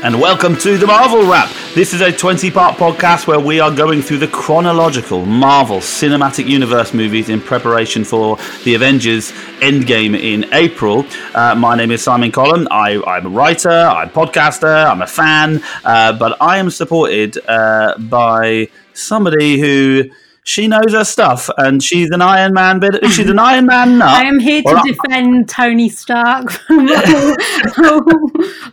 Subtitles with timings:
[0.00, 1.50] And welcome to the Marvel Wrap.
[1.74, 6.46] This is a 20 part podcast where we are going through the chronological Marvel Cinematic
[6.46, 11.04] Universe movies in preparation for the Avengers Endgame in April.
[11.34, 12.68] Uh, my name is Simon Collin.
[12.70, 17.36] I, am a writer, I'm a podcaster, I'm a fan, uh, but I am supported
[17.48, 20.10] uh, by somebody who
[20.44, 22.78] she knows her stuff, and she's an Iron Man.
[22.80, 24.08] Bit she's an Iron Man nut.
[24.08, 26.88] I am here to defend Tony Stark from
[27.84, 28.12] all,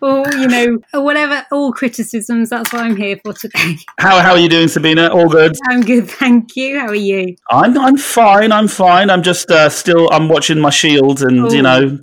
[0.01, 2.49] all, you know, whatever all criticisms.
[2.49, 3.77] That's what I'm here for today.
[3.99, 5.07] How how are you doing, Sabina?
[5.07, 5.55] All good.
[5.69, 6.79] I'm good, thank you.
[6.79, 7.35] How are you?
[7.49, 8.51] I'm I'm fine.
[8.51, 9.09] I'm fine.
[9.09, 11.55] I'm just uh, still I'm watching my Shield, and Ooh.
[11.55, 11.99] you know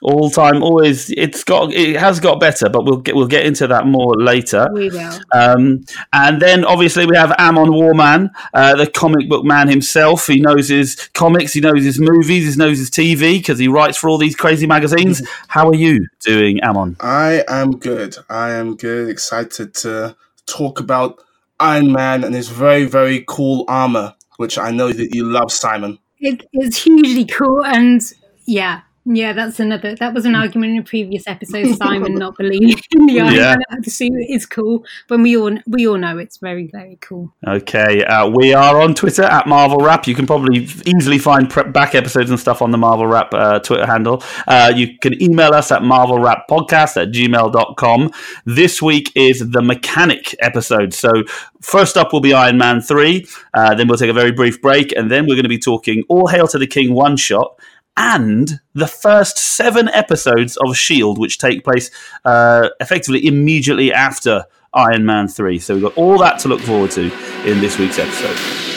[0.00, 3.66] all time always it's got it has got better but we'll get we'll get into
[3.66, 4.68] that more later.
[4.72, 5.18] We will.
[5.32, 10.26] Um, and then obviously we have Amon Warmann uh, the comic book man himself.
[10.26, 13.96] He knows his comics he knows his movies he knows his tv because he writes
[13.96, 15.26] for all these crazy magazines.
[15.48, 16.96] How are you doing amon?
[17.00, 18.16] I am good.
[18.28, 19.08] I am good.
[19.08, 21.20] Excited to talk about
[21.60, 25.98] iron man and his very very cool armor which i know that you love simon.
[26.20, 28.00] It is hugely cool and
[28.46, 29.94] yeah yeah, that's another.
[29.94, 30.42] That was an hmm.
[30.42, 31.74] argument in a previous episode.
[31.76, 33.56] Simon not believing in the Iron yeah.
[33.70, 37.32] Man suit is cool, but we all we all know it's very very cool.
[37.46, 40.06] Okay, uh, we are on Twitter at Marvel Wrap.
[40.06, 43.86] You can probably easily find back episodes and stuff on the Marvel Wrap uh, Twitter
[43.86, 44.22] handle.
[44.46, 48.10] Uh, you can email us at Marvel Wrap Podcast at gmail.com.
[48.44, 50.92] This week is the mechanic episode.
[50.92, 51.24] So
[51.62, 53.26] first up will be Iron Man three.
[53.54, 56.04] Uh, then we'll take a very brief break, and then we're going to be talking
[56.08, 57.58] All Hail to the King one shot
[57.98, 61.90] and the first seven episodes of S.H.I.E.L.D., which take place
[62.24, 65.58] uh, effectively immediately after Iron Man 3.
[65.58, 67.12] So we've got all that to look forward to
[67.44, 68.67] in this week's episode.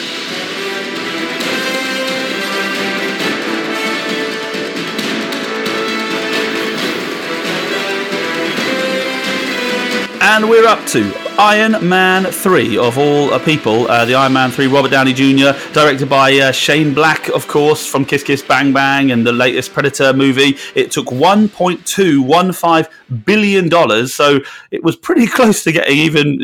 [10.34, 13.86] And we're up to Iron Man 3, of all uh, people.
[13.90, 17.86] Uh, the Iron Man 3, Robert Downey Jr., directed by uh, Shane Black, of course,
[17.86, 20.56] from Kiss Kiss Bang Bang and the latest Predator movie.
[20.74, 26.38] It took $1.215 billion, so it was pretty close to getting even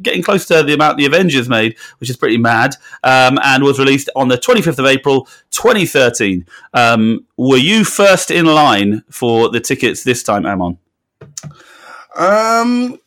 [0.00, 3.78] getting close to the amount the Avengers made, which is pretty mad, um, and was
[3.78, 6.46] released on the 25th of April 2013.
[6.72, 10.78] Um, were you first in line for the tickets this time, Amon?
[12.16, 12.98] Um,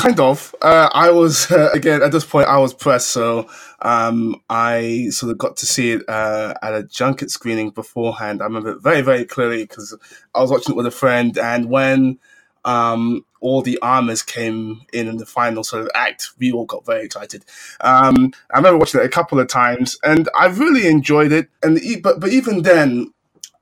[0.00, 0.54] kind of.
[0.62, 2.48] Uh, I was uh, again at this point.
[2.48, 3.48] I was pressed, so
[3.82, 8.40] um, I sort of got to see it uh, at a junket screening beforehand.
[8.40, 9.96] I remember it very, very clearly because
[10.34, 12.18] I was watching it with a friend, and when
[12.64, 16.86] um, all the armors came in in the final sort of act, we all got
[16.86, 17.44] very excited.
[17.80, 21.48] Um, I remember watching it a couple of times, and I really enjoyed it.
[21.62, 23.12] And but but even then,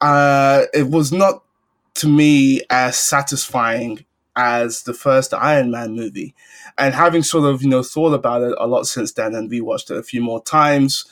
[0.00, 1.43] uh, it was not
[1.94, 4.04] to me as satisfying
[4.38, 6.34] as the first Iron Man movie.
[6.78, 9.91] And having sort of, you know, thought about it a lot since then and rewatched
[9.91, 11.04] it a few more times,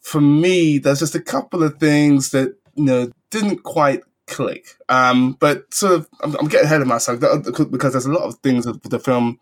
[0.00, 4.76] for me, there's just a couple of things that, you know, didn't quite click.
[4.88, 8.36] Um, but sort of, I'm, I'm, getting ahead of myself because there's a lot of
[8.36, 9.40] things that the film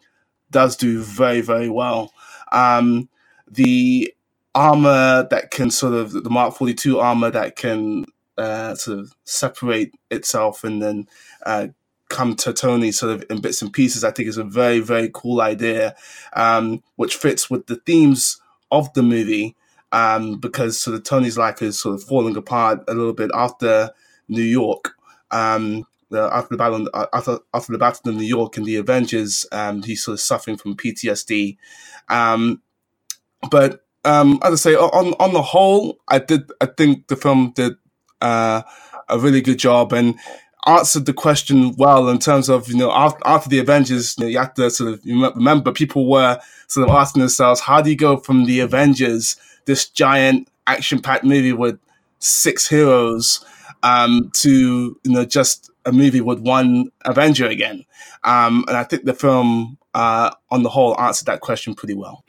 [0.50, 2.14] does do very, very well.
[2.52, 3.10] Um,
[3.46, 4.14] the
[4.54, 8.06] armor that can sort of, the Mark 42 armor that can
[8.38, 11.06] uh, sort of separate itself and then
[11.44, 11.68] uh,
[12.08, 15.10] come to Tony sort of in bits and pieces, I think is a very, very
[15.12, 15.94] cool idea,
[16.34, 18.40] um, which fits with the themes
[18.70, 19.56] of the movie.
[19.92, 23.90] Um, because sort of Tony's life is sort of falling apart a little bit after
[24.28, 24.94] New York.
[25.30, 29.82] Um, after the battle, after, after the battle in New York and the Avengers, um,
[29.82, 31.56] he's sort of suffering from PTSD.
[32.08, 32.62] Um,
[33.50, 36.50] but um, as I say, on on the whole, I did.
[36.60, 37.74] I think the film did
[38.20, 38.62] uh,
[39.08, 40.14] a really good job, and
[40.66, 44.28] answered the question well in terms of you know after, after the Avengers, you, know,
[44.28, 47.96] you have to sort of remember people were sort of asking themselves, how do you
[47.96, 49.36] go from the Avengers,
[49.66, 51.78] this giant action-packed movie with
[52.18, 53.44] six heroes,
[53.82, 57.84] um, to you know just a movie with one Avenger again?
[58.24, 62.24] Um, and I think the film, uh, on the whole, answered that question pretty well.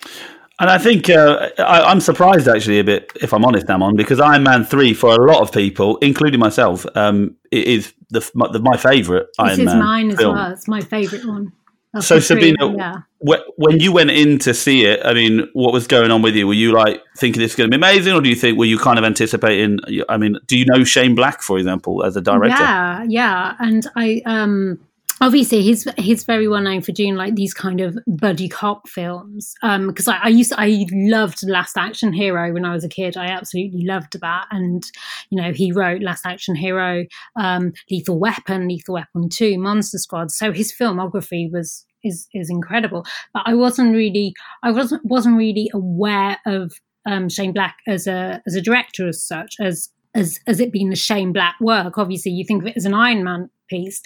[0.59, 4.19] And I think uh, I, am surprised actually a bit, if I'm honest, Amon, because
[4.19, 8.59] Iron Man three for a lot of people, including myself, um, is the, my, the,
[8.59, 9.65] my favorite Iron Man.
[9.65, 10.35] This is mine film.
[10.35, 10.51] as well.
[10.51, 11.53] It's my favorite one.
[11.99, 12.95] so Sabina, yeah.
[13.19, 16.47] when you went in to see it, I mean, what was going on with you?
[16.47, 18.65] Were you like thinking this is going to be amazing, or do you think were
[18.65, 19.79] you kind of anticipating?
[20.09, 22.63] I mean, do you know Shane Black, for example, as a director?
[22.63, 24.79] Yeah, yeah, and I um
[25.21, 29.53] obviously he's he's very well known for doing like these kind of buddy cop films
[29.63, 32.89] um because I, I, used to, i loved last action hero when i was a
[32.89, 33.17] kid.
[33.17, 34.47] I absolutely loved that.
[34.51, 34.85] And
[35.29, 37.05] you know he wrote last action hero
[37.39, 40.31] um lethal weapon lethal weapon 2 monster squad.
[40.31, 43.05] So his filmography was is is incredible.
[43.33, 44.33] But i wasn't really
[44.63, 46.73] i wasn't wasn't really aware of
[47.05, 50.89] um shane black as a as a director as such as as as it being
[50.89, 51.97] the Shane Black work.
[51.97, 54.01] Obviously, you think of it as an Iron Man piece.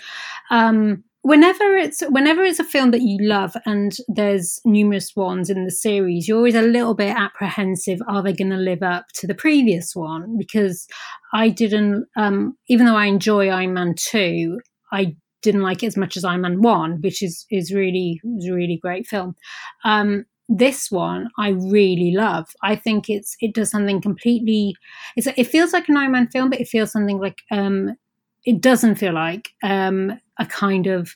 [0.52, 5.66] Um, whenever it's whenever it's a film that you love and there's numerous ones in
[5.66, 8.00] the series, you're always a little bit apprehensive.
[8.08, 10.38] Are they going to live up to the previous one?
[10.38, 10.88] Because
[11.34, 14.60] I didn't, um, even though I enjoy Iron Man two,
[14.92, 18.50] I didn't like it as much as Iron Man one, which is is really is
[18.50, 19.36] really great film.
[19.84, 22.50] Um, this one I really love.
[22.62, 24.76] I think it's it does something completely.
[25.16, 27.96] It's it feels like an Iron Man film, but it feels something like um,
[28.44, 31.16] it doesn't feel like um, a kind of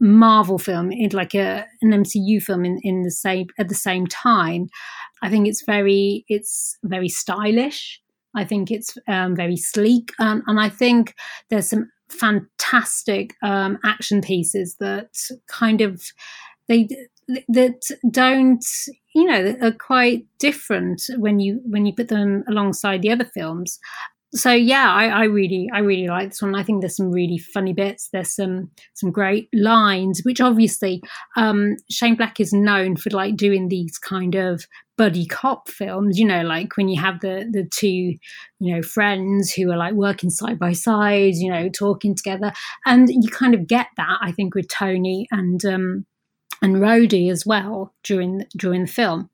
[0.00, 4.06] Marvel film, it like a an MCU film in, in the same at the same
[4.08, 4.68] time.
[5.22, 8.00] I think it's very it's very stylish.
[8.34, 11.14] I think it's um, very sleek, um, and I think
[11.50, 15.10] there's some fantastic um, action pieces that
[15.46, 16.02] kind of
[16.66, 16.88] they
[17.48, 17.80] that
[18.10, 18.64] don't
[19.14, 23.78] you know are quite different when you when you put them alongside the other films.
[24.34, 26.54] So yeah I, I really i really like this one.
[26.54, 28.08] I think there's some really funny bits.
[28.12, 31.02] There's some some great lines which obviously
[31.36, 34.66] um shane black is known for like doing these kind of
[34.98, 38.14] buddy cop films you know like when you have the the two
[38.60, 42.52] you know friends who are like working side by side you know talking together.
[42.86, 46.06] And you kind of get that i think with tony and um
[46.62, 49.28] and Rhodey as well during during the film.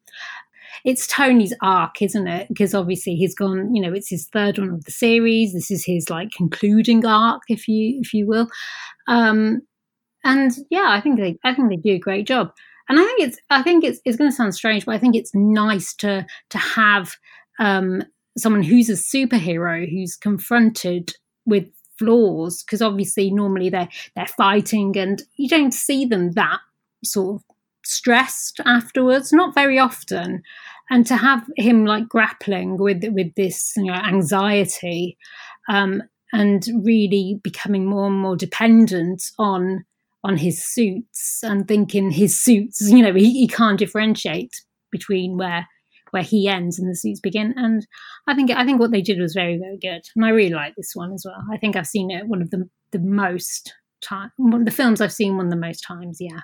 [0.84, 2.48] It's Tony's arc, isn't it?
[2.48, 3.75] Because obviously he's gone.
[3.75, 5.52] You know, it's his third one of the series.
[5.52, 8.48] This is his like concluding arc, if you if you will.
[9.06, 9.62] Um,
[10.25, 12.52] and yeah, I think they I think they do a great job.
[12.88, 15.14] And I think it's I think it's it's going to sound strange, but I think
[15.14, 17.14] it's nice to to have
[17.58, 18.02] um,
[18.36, 21.12] someone who's a superhero who's confronted
[21.44, 26.60] with flaws because obviously normally they're they're fighting and you don't see them that
[27.04, 30.42] sort of stressed afterwards, not very often.
[30.90, 35.18] And to have him like grappling with with this you know, anxiety
[35.68, 36.02] um,
[36.32, 39.84] and really becoming more and more dependent on
[40.24, 44.52] on his suits and thinking his suits, you know, he, he can't differentiate
[44.90, 45.66] between where
[46.10, 47.52] where he ends and the suits begin.
[47.56, 47.86] And
[48.26, 50.74] I think I think what they did was very very good, and I really like
[50.76, 51.42] this one as well.
[51.52, 55.36] I think I've seen it one of the the most time the films I've seen
[55.36, 56.18] one of the most times.
[56.20, 56.40] Yeah.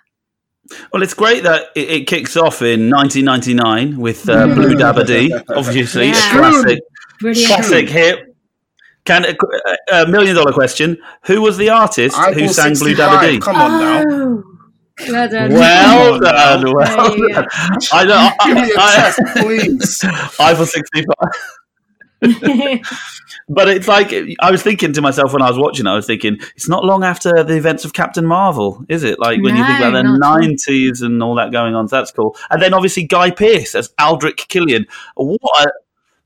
[0.92, 5.04] Well, it's great that it, it kicks off in 1999 with uh, Blue Da Ba
[5.04, 6.32] Dee, obviously yeah.
[6.32, 6.80] classic,
[7.20, 7.46] Brilliant.
[7.48, 8.36] classic hit.
[9.04, 9.34] Can a,
[9.92, 10.96] a, million dollar question:
[11.26, 12.78] Who was the artist I who sang 65.
[12.80, 13.38] Blue Da Ba Dee?
[13.38, 14.04] Come on now.
[14.08, 14.44] Oh.
[15.08, 15.52] Well done.
[15.52, 16.72] Well done.
[16.72, 17.46] Well done.
[17.92, 18.30] I know.
[18.46, 20.04] Give me a test, please.
[20.40, 21.04] Eiffel 65.
[23.48, 26.38] but it's like I was thinking to myself when I was watching I was thinking
[26.56, 29.18] it's not long after the events of Captain Marvel, is it?
[29.18, 32.12] Like when no, you think about the nineties and all that going on, so that's
[32.12, 32.36] cool.
[32.50, 34.86] And then obviously Guy Pearce as Aldrich Killian.
[35.16, 35.70] What a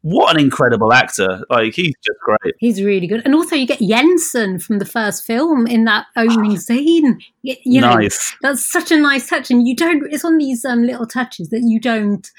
[0.02, 1.44] what an incredible actor!
[1.50, 2.54] Like he's just great.
[2.58, 6.56] He's really good, and also you get Yinsen from the first film in that opening
[6.58, 7.20] scene.
[7.42, 7.98] You, you know.
[8.40, 10.04] That's such a nice touch, and you don't.
[10.12, 12.30] It's on these um, little touches that you don't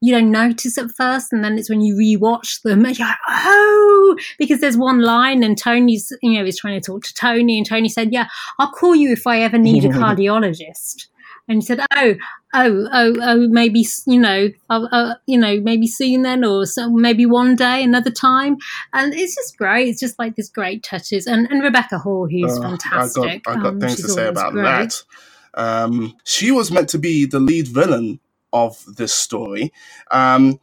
[0.00, 4.16] you don't notice at first, and then it's when you rewatch them, you're like, oh,
[4.38, 7.66] because there's one line, and Tony's, you know, he's trying to talk to Tony, and
[7.66, 11.08] Tony said, yeah, I'll call you if I ever need a cardiologist.
[11.48, 12.14] And he said, "Oh,
[12.54, 16.90] oh, oh, oh, maybe you know, uh, uh, you know, maybe soon then, or so,
[16.90, 18.56] maybe one day, another time."
[18.92, 19.88] And it's just great.
[19.88, 23.22] It's just like this great touches, and and Rebecca Hall, who's uh, fantastic.
[23.46, 24.64] I got, I got um, things to say about great.
[24.64, 25.02] that.
[25.54, 28.18] Um, she was meant to be the lead villain
[28.64, 29.72] of this story.
[30.10, 30.60] Um,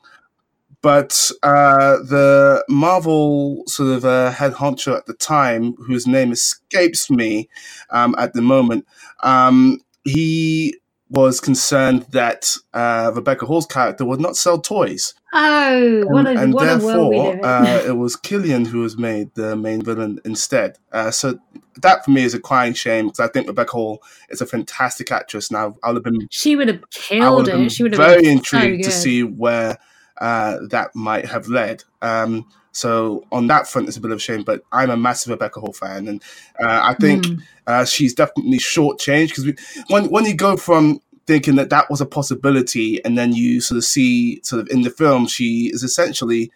[0.81, 7.09] but uh, the Marvel sort of uh, head honcho at the time, whose name escapes
[7.09, 7.47] me
[7.89, 8.85] um, at the moment,
[9.21, 10.75] um, he
[11.09, 15.13] was concerned that uh, Rebecca Hall's character would not sell toys.
[15.33, 19.81] Oh, what a, and what therefore, uh, it was Killian who was made the main
[19.81, 20.79] villain instead.
[20.91, 21.39] Uh, so
[21.81, 25.11] that for me is a crying shame because I think Rebecca Hall is a fantastic
[25.11, 25.51] actress.
[25.51, 27.71] Now I would have been she would have killed it.
[27.71, 29.77] She would have very intrigued so to see where
[30.19, 31.83] uh, that might have led.
[32.01, 34.43] Um, so on that front, it's a bit of a shame.
[34.43, 36.23] But I'm a massive Rebecca Hall fan, and
[36.59, 37.41] uh, I think mm.
[37.67, 42.05] uh, she's definitely shortchanged because when when you go from thinking that that was a
[42.05, 46.51] possibility, and then you sort of see sort of in the film she is essentially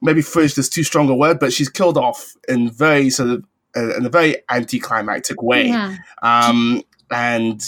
[0.00, 3.44] maybe fridged is too strong a word, but she's killed off in very sort of
[3.76, 5.68] in a very anticlimactic way.
[5.68, 5.96] Yeah.
[6.22, 7.62] Um, and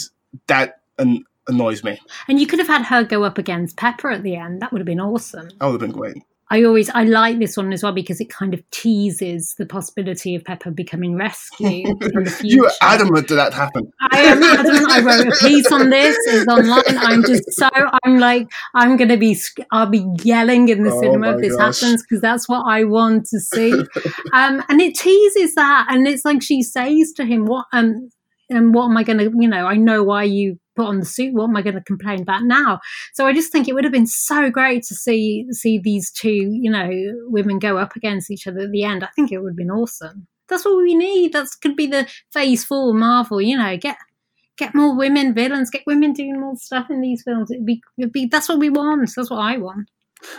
[0.47, 1.99] that an- annoys me.
[2.27, 4.61] And you could have had her go up against Pepper at the end.
[4.61, 5.49] That would have been awesome.
[5.59, 6.23] That would have been great.
[6.51, 10.33] I always I like this one as well because it kind of teases the possibility
[10.35, 12.55] of Pepper becoming rescued in the future.
[12.55, 13.93] You were adamant that that happened.
[14.11, 14.89] I am adamant.
[14.89, 16.17] I wrote a piece on this.
[16.25, 16.97] It's online.
[16.97, 17.69] I'm just so.
[18.03, 18.47] I'm like.
[18.73, 19.37] I'm gonna be.
[19.71, 21.81] I'll be yelling in the Oh cinema if this gosh.
[21.81, 23.71] happens because that's what I want to see.
[24.33, 28.09] um, and it teases that, and it's like she says to him, "What um,
[28.49, 29.25] and what am I gonna?
[29.25, 31.33] You know, I know why you put on the suit.
[31.33, 32.79] What am I gonna complain about now?"
[33.13, 36.57] So I just think it would have been so great to see see these two,
[36.63, 36.89] you know,
[37.27, 39.03] women go up against each other at the end.
[39.03, 40.27] I think it would have been awesome.
[40.47, 41.33] That's what we need.
[41.33, 43.41] That's could be the phase four Marvel.
[43.41, 43.97] You know, get
[44.57, 47.49] get more women villains, get women doing more stuff in these films.
[47.51, 49.09] It'd be, it'd be that's what we want.
[49.15, 49.89] That's what I want.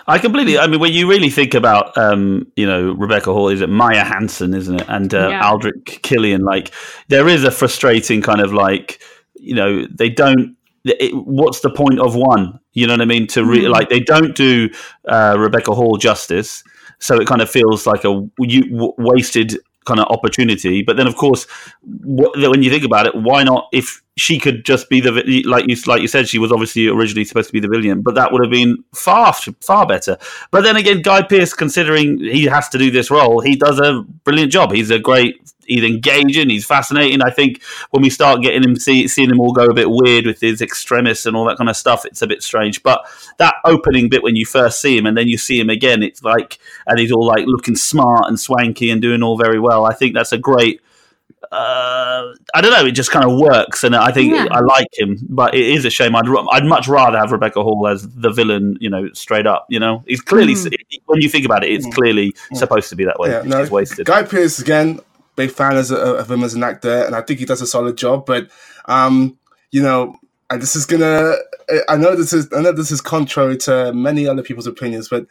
[0.07, 0.59] I completely.
[0.59, 4.05] I mean, when you really think about, um, you know, Rebecca Hall, is it Maya
[4.05, 5.49] Hansen, isn't it, and uh, Yeah.
[5.49, 6.43] Aldrich Killian?
[6.43, 6.71] Like,
[7.09, 9.01] there is a frustrating kind of like,
[9.41, 10.57] you know, they don't.
[10.85, 12.59] It, what's the point of one?
[12.73, 13.27] You know what I mean?
[13.29, 13.71] To re- Mm.
[13.71, 14.71] like, they don't do
[15.09, 16.65] uh, Rebecca Hall justice,
[16.99, 20.83] so it kind of feels like a you, wasted kind of opportunity.
[20.83, 21.47] But then, of course,
[21.83, 23.69] wh- when you think about it, why not?
[23.73, 25.11] If she could just be the
[25.47, 28.15] like you like you said, she was obviously originally supposed to be the villain, but
[28.17, 30.19] that would have been far far better.
[30.51, 34.03] But then again, Guy Pearce, considering he has to do this role, he does a
[34.25, 34.73] brilliant job.
[34.73, 35.41] He's a great.
[35.67, 36.51] He's engaging.
[36.51, 37.23] He's fascinating.
[37.23, 40.27] I think when we start getting him, see, seeing him all go a bit weird
[40.27, 42.83] with his extremists and all that kind of stuff, it's a bit strange.
[42.83, 43.07] But
[43.39, 46.25] that opening bit when you first see him and then you see him again, it's
[46.25, 46.59] like,
[46.89, 49.87] and he's all like looking smart and swanky and doing all very well.
[49.87, 50.81] I think that's a great.
[51.53, 52.87] Uh, I don't know.
[52.87, 54.47] It just kind of works, and I think Yeah.
[54.53, 55.19] I like him.
[55.29, 56.15] But it is a shame.
[56.15, 58.77] I'd I'd much rather have Rebecca Hall as the villain.
[58.81, 59.67] You know, straight up.
[59.69, 60.77] You know, he's clearly Mm.
[61.07, 63.31] when you think about it, it's clearly supposed to be that way.
[63.31, 64.07] Yeah, no, is wasted.
[64.07, 65.01] Guy Pearce again,
[65.35, 67.67] big fan as a, of him as an actor, and I think he does a
[67.67, 68.27] solid job.
[68.27, 68.49] But
[68.85, 69.37] um,
[69.73, 70.17] you know,
[70.51, 71.35] and this is gonna.
[71.89, 72.49] I know this is.
[72.57, 75.27] I know this is contrary to many other people's opinions, but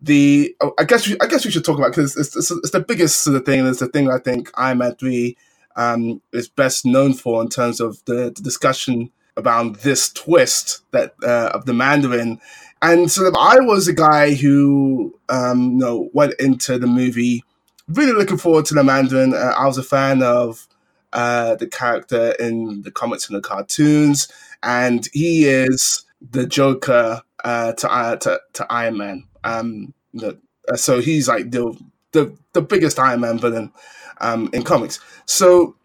[0.00, 2.70] the oh, I guess we, I guess we should talk about because it's, it's, it's
[2.70, 5.36] the biggest sort of thing, and it's the thing I think Iron Man three
[5.78, 11.14] um, is best known for in terms of the, the discussion about this twist that
[11.22, 12.40] uh, of the Mandarin.
[12.82, 17.44] And sort of, I was a guy who, um, you know, went into the movie
[17.88, 19.34] really looking forward to the Mandarin.
[19.34, 20.66] Uh, I was a fan of
[21.12, 24.28] uh, the character in the comics and the cartoons,
[24.62, 29.24] and he is the Joker uh, to, uh, to to Iron Man.
[29.44, 30.38] Um, the,
[30.70, 31.74] uh, so he's like the
[32.12, 33.72] the the biggest Iron Man villain
[34.20, 35.00] um, in comics.
[35.26, 35.76] So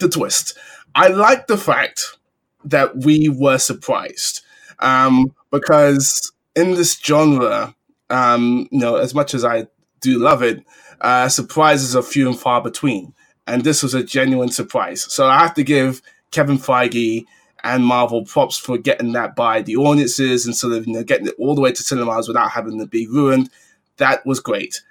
[0.00, 0.56] the twist,
[0.94, 2.16] I like the fact
[2.64, 4.42] that we were surprised
[4.80, 7.74] um, because in this genre,
[8.10, 9.68] um, you know, as much as I
[10.00, 10.64] do love it,
[11.00, 13.14] uh, surprises are few and far between.
[13.46, 15.10] And this was a genuine surprise.
[15.12, 16.02] So I have to give
[16.32, 17.24] Kevin Feige
[17.62, 21.26] and Marvel props for getting that by the audiences and sort of you know getting
[21.26, 23.50] it all the way to cinemas without having to be ruined.
[23.98, 24.82] That was great.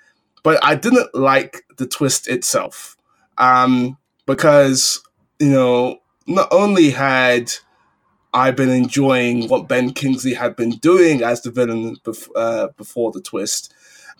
[0.45, 2.97] But I didn't like the twist itself
[3.39, 3.97] um,
[4.27, 5.01] because
[5.39, 7.51] you know not only had
[8.31, 13.11] I been enjoying what Ben Kingsley had been doing as the villain bef- uh, before
[13.11, 13.73] the twist,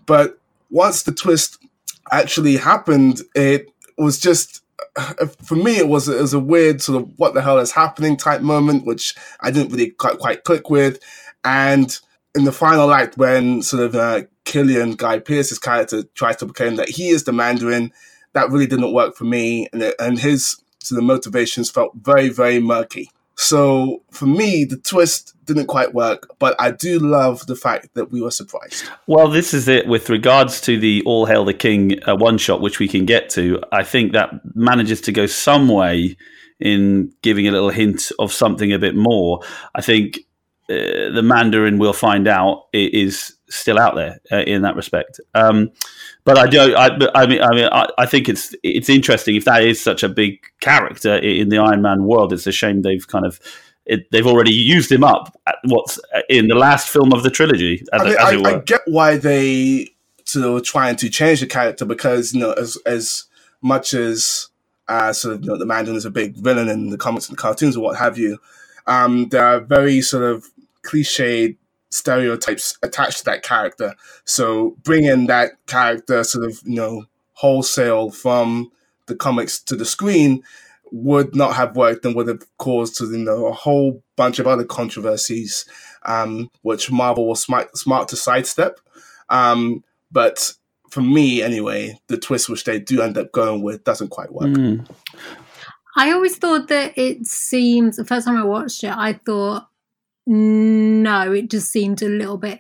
[0.08, 0.40] but
[0.72, 1.64] once the twist
[2.12, 4.64] actually happened, it was just
[4.96, 7.72] uh, for me it was it was a weird sort of what the hell is
[7.72, 11.00] happening type moment, which I didn't really quite, quite click with,
[11.44, 11.96] and
[12.36, 16.76] in the final act when sort of uh, Killian Guy Pearce's character tries to proclaim
[16.76, 17.92] that he is the Mandarin,
[18.34, 22.30] that really didn't work for me, and it, and his sort of motivations felt very
[22.30, 23.10] very murky.
[23.38, 28.12] So for me, the twist didn't quite work, but I do love the fact that
[28.12, 28.86] we were surprised.
[29.08, 32.62] Well, this is it with regards to the All Hail the King uh, one shot,
[32.62, 33.62] which we can get to.
[33.72, 36.18] I think that manages to go some way
[36.60, 39.42] in giving a little hint of something a bit more.
[39.76, 40.20] I think
[40.70, 45.20] uh, the Mandarin, we'll find out, is still out there uh, in that respect.
[45.34, 45.72] Um,
[46.24, 46.76] but I do.
[46.76, 50.02] I, I mean, I mean, I, I think it's it's interesting if that is such
[50.04, 52.34] a big character in the Iron Man world.
[52.34, 53.40] It's a shame they've kind of.
[53.86, 55.38] It, they've already used him up.
[55.48, 58.42] At what's uh, in the last film of the trilogy, as, I mean, as it
[58.42, 58.58] were.
[58.58, 59.92] I get why they
[60.24, 63.26] sort of trying to change the character because you know, as as
[63.62, 64.48] much as
[64.88, 67.38] uh, sort of you know, the Mandarin is a big villain in the comics and
[67.38, 68.40] the cartoons or what have you,
[68.88, 70.50] um, there are very sort of
[70.86, 71.58] cliched
[71.90, 73.96] stereotypes attached to that character.
[74.26, 78.72] So bringing that character sort of you know wholesale from
[79.08, 80.44] the comics to the screen
[80.92, 84.64] would not have worked and would have caused you know a whole bunch of other
[84.64, 85.66] controversies,
[86.04, 88.80] um, which Marvel was smart smart to sidestep.
[89.30, 90.54] Um, but
[90.90, 94.48] for me anyway, the twist which they do end up going with doesn't quite work.
[94.48, 94.88] Mm.
[95.98, 99.70] I always thought that it seems the first time I watched it, I thought
[100.28, 102.60] no, it just seemed a little bit.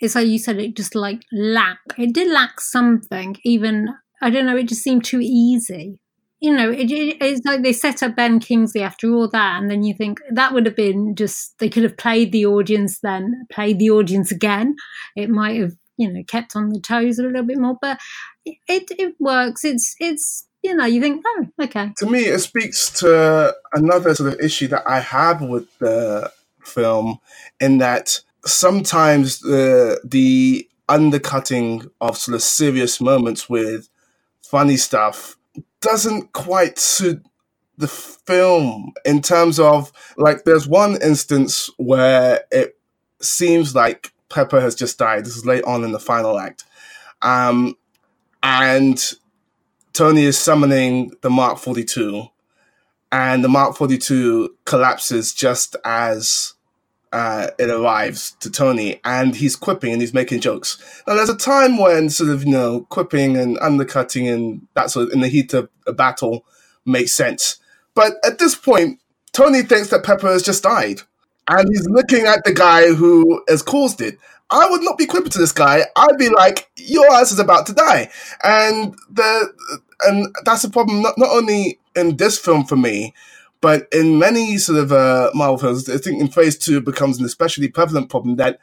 [0.00, 1.78] It's like you said, it just like lack.
[1.96, 3.36] It did lack something.
[3.44, 3.88] Even
[4.22, 4.56] I don't know.
[4.56, 5.98] It just seemed too easy.
[6.40, 9.68] You know, it, it, it's like they set up Ben Kingsley after all that, and
[9.68, 13.46] then you think that would have been just they could have played the audience, then
[13.50, 14.76] played the audience again.
[15.16, 17.98] It might have you know kept on the toes a little bit more, but
[18.44, 19.64] it it works.
[19.64, 21.92] It's it's you know, you think, oh, okay.
[21.98, 26.32] To me, it speaks to another sort of issue that I have with the
[26.68, 27.18] film,
[27.60, 33.88] in that sometimes the the undercutting of sort of serious moments with
[34.42, 35.36] funny stuff
[35.80, 37.22] doesn't quite suit
[37.76, 42.76] the film in terms of like there's one instance where it
[43.20, 45.24] seems like Pepper has just died.
[45.24, 46.64] This is late on in the final act.
[47.22, 47.76] Um,
[48.42, 49.02] and
[49.92, 52.24] Tony is summoning the Mark 42,
[53.10, 56.54] and the Mark 42 collapses just as
[57.12, 61.02] uh, it arrives to Tony, and he's quipping and he's making jokes.
[61.06, 65.08] Now, there's a time when sort of you know quipping and undercutting and that sort
[65.08, 66.44] of in the heat of a battle
[66.84, 67.58] makes sense,
[67.94, 69.00] but at this point,
[69.32, 71.02] Tony thinks that Pepper has just died,
[71.48, 74.18] and he's looking at the guy who has caused it.
[74.50, 75.84] I would not be quipping to this guy.
[75.94, 78.10] I'd be like, "Your ass is about to die,"
[78.42, 79.52] and the
[80.02, 83.14] and that's a problem not not only in this film for me,
[83.60, 87.24] but in many sort of uh, Marvel films, I think in Phase Two becomes an
[87.24, 88.58] especially prevalent problem that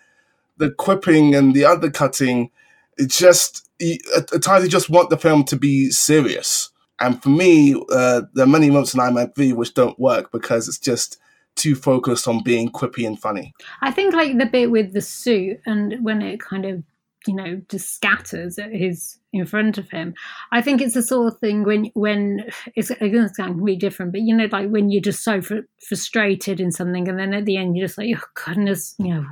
[0.58, 2.50] the quipping and the undercutting,
[2.98, 6.70] it just at, at times you just want the film to be serious.
[7.00, 10.32] And for me, uh, there are many moments in Iron Man 3 which don't work
[10.32, 11.18] because it's just
[11.56, 13.54] too focused on being quippy and funny.
[13.82, 16.84] I think like the bit with the suit and when it kind of
[17.28, 20.14] you know just scatters at his in front of him.
[20.52, 24.22] I think it's the sort of thing when when it's, going to really different but
[24.22, 27.58] you know like when you're just so fr- frustrated in something and then at the
[27.58, 29.26] end you're just like oh goodness you know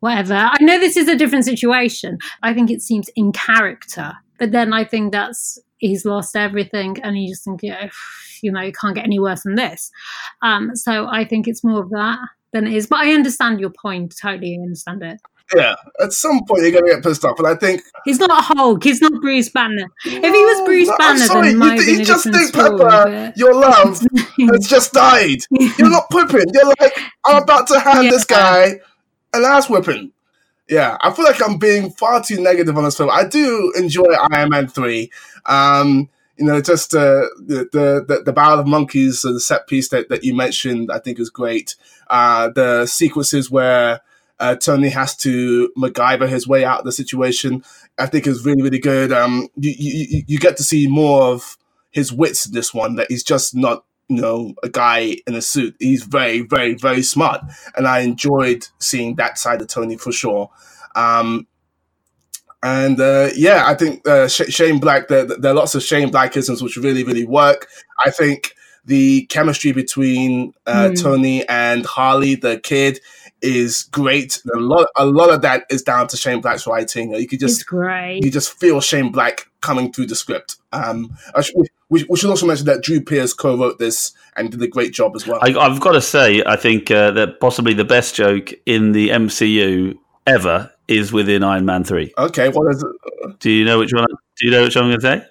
[0.00, 0.34] whatever.
[0.34, 2.18] I know this is a different situation.
[2.42, 7.18] I think it seems in character but then i think that's he's lost everything and
[7.18, 7.88] you just think yeah,
[8.42, 9.90] you know it can't get any worse than this.
[10.42, 12.18] Um so i think it's more of that
[12.52, 15.20] than it is but i understand your point totally understand it
[15.54, 18.30] yeah, at some point you're going to get pissed off, and I think he's not
[18.30, 18.82] a Hulk.
[18.82, 19.86] He's not Bruce Banner.
[20.06, 23.36] No, if he was Bruce no, Banner, sorry, then you, you just think Pepper, but...
[23.36, 24.00] your love
[24.52, 25.40] has just died.
[25.50, 26.46] You're not whipping.
[26.52, 28.10] You're like, I'm about to hand yeah.
[28.10, 28.80] this guy
[29.34, 30.12] an ass whipping.
[30.68, 33.10] Yeah, I feel like I'm being far too negative on this film.
[33.12, 35.10] I do enjoy Iron Man three.
[35.44, 37.68] Um, you know, just uh, the,
[38.08, 41.30] the the Barrel of Monkeys, the set piece that, that you mentioned, I think is
[41.30, 41.76] great.
[42.08, 44.00] Uh, the sequences where
[44.40, 47.64] uh, Tony has to MacGyver his way out of the situation.
[47.98, 49.12] I think is really really good.
[49.12, 51.56] Um, you, you you get to see more of
[51.90, 52.96] his wits in this one.
[52.96, 55.76] That he's just not you know a guy in a suit.
[55.78, 57.42] He's very very very smart,
[57.76, 60.50] and I enjoyed seeing that side of Tony for sure.
[60.96, 61.46] Um,
[62.62, 65.08] and uh, yeah, I think uh, Shane Black.
[65.08, 67.68] There, there are lots of Shane Blackisms which really really work.
[68.04, 71.02] I think the chemistry between uh, mm.
[71.02, 73.00] Tony and Harley, the kid,
[73.44, 74.42] is great.
[74.54, 77.14] A lot, a lot of that is down to Shane Black's writing.
[77.14, 78.24] You could just, great.
[78.24, 80.56] You just feel Shane Black coming through the script.
[80.72, 81.16] Um,
[81.88, 85.14] we, we, should also mention that Drew Pearce co-wrote this and did a great job
[85.14, 85.38] as well.
[85.42, 89.10] I, have got to say, I think uh, that possibly the best joke in the
[89.10, 92.12] MCU ever is within Iron Man three.
[92.18, 93.38] Okay, what is it?
[93.40, 94.06] Do you know which one?
[94.06, 95.26] Do you know which one I'm going to say?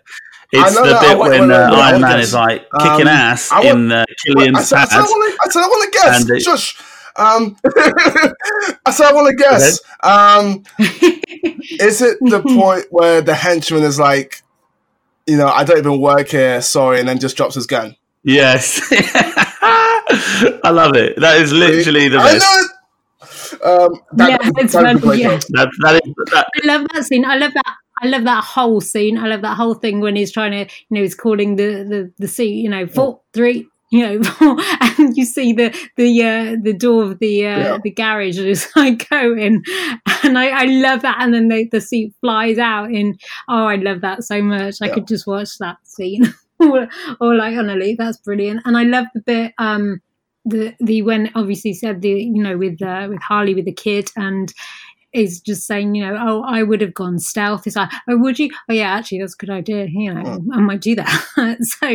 [0.56, 4.06] It's the bit when uh, Iron Man is like kicking um, ass want, in uh,
[4.24, 6.30] Killian's I said, I said, I want to guess.
[6.30, 6.93] And Shush.
[7.16, 7.58] Um,
[8.92, 9.80] so I want to guess.
[10.02, 10.64] Um,
[11.80, 14.42] is it the point where the henchman is like,
[15.28, 17.96] you know, I don't even work here, sorry, and then just drops his gun?
[18.24, 18.82] Yes.
[18.92, 21.20] I love it.
[21.20, 22.46] That is literally the best.
[22.48, 22.72] I know it.
[23.64, 25.40] Um, that, yeah, it's funny, yeah.
[25.50, 26.48] That, that is, that.
[26.62, 27.24] I love that scene.
[27.26, 27.76] I love that.
[28.02, 29.18] I love that whole scene.
[29.18, 32.14] I love that whole thing when he's trying to, you know, he's calling the the
[32.18, 34.58] the seat, you know, four, three, you know,
[34.98, 37.78] and you see the the uh, the door of the uh, yeah.
[37.84, 39.64] the garage is like going,
[40.24, 41.18] and I, I love that.
[41.20, 42.92] And then the, the seat flies out.
[42.92, 44.82] In oh, I love that so much.
[44.82, 46.88] I could just watch that scene, or,
[47.22, 48.62] or like honestly, that's brilliant.
[48.66, 50.02] And I love the bit um
[50.44, 54.10] the the when obviously said the you know with uh, with Harley with the kid
[54.18, 54.52] and
[55.14, 57.68] is just saying, you know, oh, I would have gone stealth.
[57.68, 58.50] It's like, oh, would you?
[58.68, 59.86] Oh, yeah, actually, that's a good idea.
[59.86, 60.48] You know, mm.
[60.52, 61.58] I might do that.
[61.62, 61.88] so,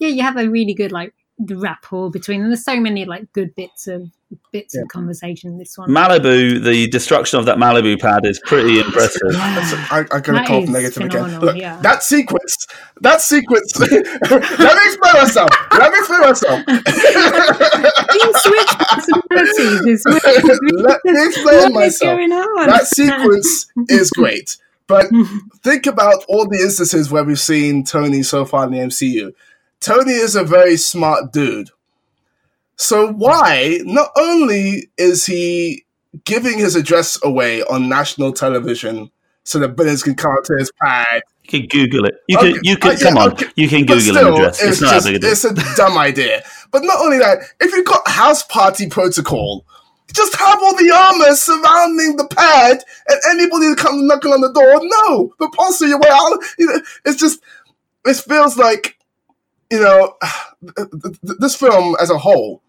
[0.00, 2.50] yeah, you have a really good, like, the rapport between them.
[2.50, 4.10] There's so many like good bits of
[4.52, 4.82] bits Yeah.
[4.82, 5.88] of conversation in this one.
[5.90, 9.32] Malibu, the destruction of that Malibu pad is pretty impressive.
[9.32, 9.86] Yeah.
[9.90, 11.40] I, I'm going That to call is negative again.
[11.40, 11.80] Look, yeah.
[11.82, 12.66] that sequence,
[13.00, 13.78] that sequence.
[13.80, 15.50] let me explain myself.
[15.72, 16.66] Let me explain myself.
[16.66, 18.78] Being switched
[19.28, 22.20] personalities Let me explain what is myself.
[22.66, 25.06] That sequence is great, but
[25.62, 29.32] think about all the instances where we've seen Tony so far in the MCU.
[29.84, 31.68] Tony is a very smart dude.
[32.76, 35.84] So why not only is he
[36.24, 39.10] giving his address away on national television
[39.44, 41.22] so that billions can come up to his pad?
[41.42, 42.14] You can Google it.
[42.28, 42.60] You Okay, can.
[42.64, 42.90] You can.
[42.90, 43.32] uh, yeah, come on.
[43.32, 43.46] okay.
[43.56, 44.62] You can Google still, an address.
[44.62, 45.30] It's, it's, not just, that big a deal.
[45.32, 46.42] it's a dumb idea.
[46.70, 49.66] But not only that, if you've got house party protocol,
[50.14, 54.52] just have all the armor surrounding the pad, and anybody that comes knocking on the
[54.52, 56.38] door, no, repulsing your way out.
[57.04, 57.40] It's just,
[58.06, 58.96] it feels like,
[59.74, 60.16] you know,
[61.22, 62.62] this film as a whole,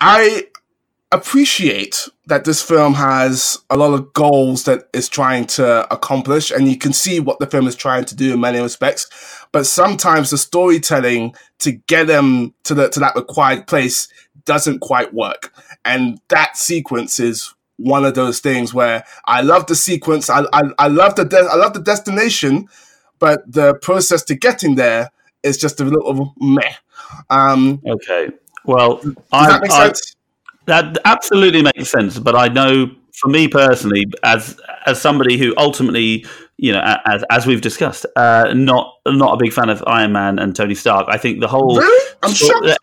[0.00, 0.48] I
[1.10, 6.68] appreciate that this film has a lot of goals that it's trying to accomplish, and
[6.68, 9.08] you can see what the film is trying to do in many respects.
[9.50, 14.08] But sometimes the storytelling to get them to the to that required place
[14.44, 15.54] doesn't quite work,
[15.86, 20.62] and that sequence is one of those things where I love the sequence, I I,
[20.78, 22.68] I love the de- I love the destination,
[23.18, 25.10] but the process to getting there
[25.42, 26.72] is just a little meh.
[27.30, 28.30] Um, Okay.
[28.64, 30.16] Well, does I, that make I, sense?
[30.66, 32.18] that absolutely makes sense.
[32.18, 36.24] But I know, for me personally, as as somebody who ultimately,
[36.58, 40.38] you know, as as we've discussed, uh, not not a big fan of Iron Man
[40.38, 41.06] and Tony Stark.
[41.08, 42.14] I think the whole Really?
[42.22, 42.62] I'm shocked.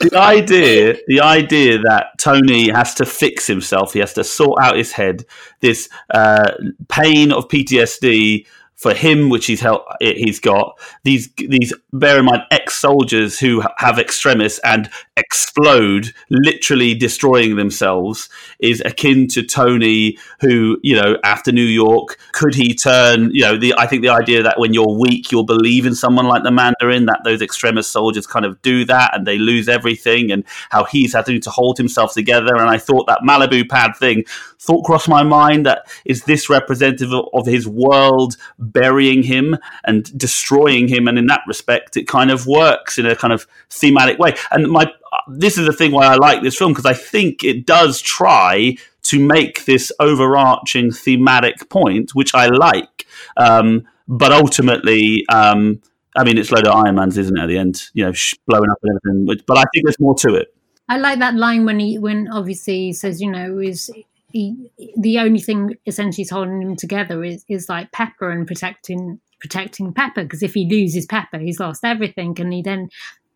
[0.00, 4.76] the idea the idea that Tony has to fix himself, he has to sort out
[4.76, 5.24] his head,
[5.60, 6.52] this uh,
[6.88, 8.46] pain of PTSD
[8.80, 9.62] for him, which he's
[10.00, 14.88] he's got these these bear in mind ex soldiers who have extremis and
[15.18, 22.54] explode, literally destroying themselves, is akin to Tony, who you know after New York, could
[22.54, 23.30] he turn?
[23.34, 26.26] You know, the I think the idea that when you're weak, you'll believe in someone
[26.26, 30.32] like the Mandarin, that those extremis soldiers kind of do that and they lose everything,
[30.32, 32.56] and how he's having to hold himself together.
[32.56, 34.24] And I thought that Malibu pad thing
[34.58, 38.36] thought crossed my mind that is this representative of his world
[38.72, 43.16] burying him and destroying him and in that respect it kind of works in a
[43.16, 44.34] kind of thematic way.
[44.50, 44.92] And my
[45.28, 48.76] this is the thing why I like this film because I think it does try
[49.02, 53.06] to make this overarching thematic point which I like.
[53.36, 55.80] Um, but ultimately um,
[56.16, 57.82] I mean it's load of Iron Man's isn't it at the end?
[57.94, 58.12] You know
[58.46, 60.54] blowing up and everything but I think there's more to it.
[60.90, 63.92] I like that line when he when obviously he says, you know, is
[64.32, 69.20] he, the only thing essentially is holding him together is is like Pepper and protecting
[69.40, 72.88] protecting Pepper because if he loses Pepper, he's lost everything, and he then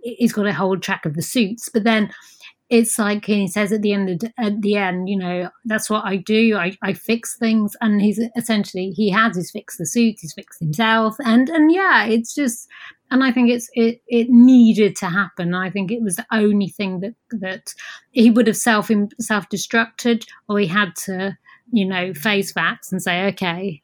[0.02, 1.68] he's got to hold track of the suits.
[1.68, 2.12] But then
[2.70, 6.16] it's like he says at the end at the end, you know, that's what I
[6.16, 6.56] do.
[6.56, 10.60] I, I fix things, and he's essentially he has his fixed the suit, he's fixed
[10.60, 12.68] himself, and and yeah, it's just
[13.10, 15.54] and I think it's it it needed to happen.
[15.54, 17.74] I think it was the only thing that that
[18.12, 21.36] he would have self self destructed, or he had to,
[21.70, 23.82] you know, face facts and say, okay,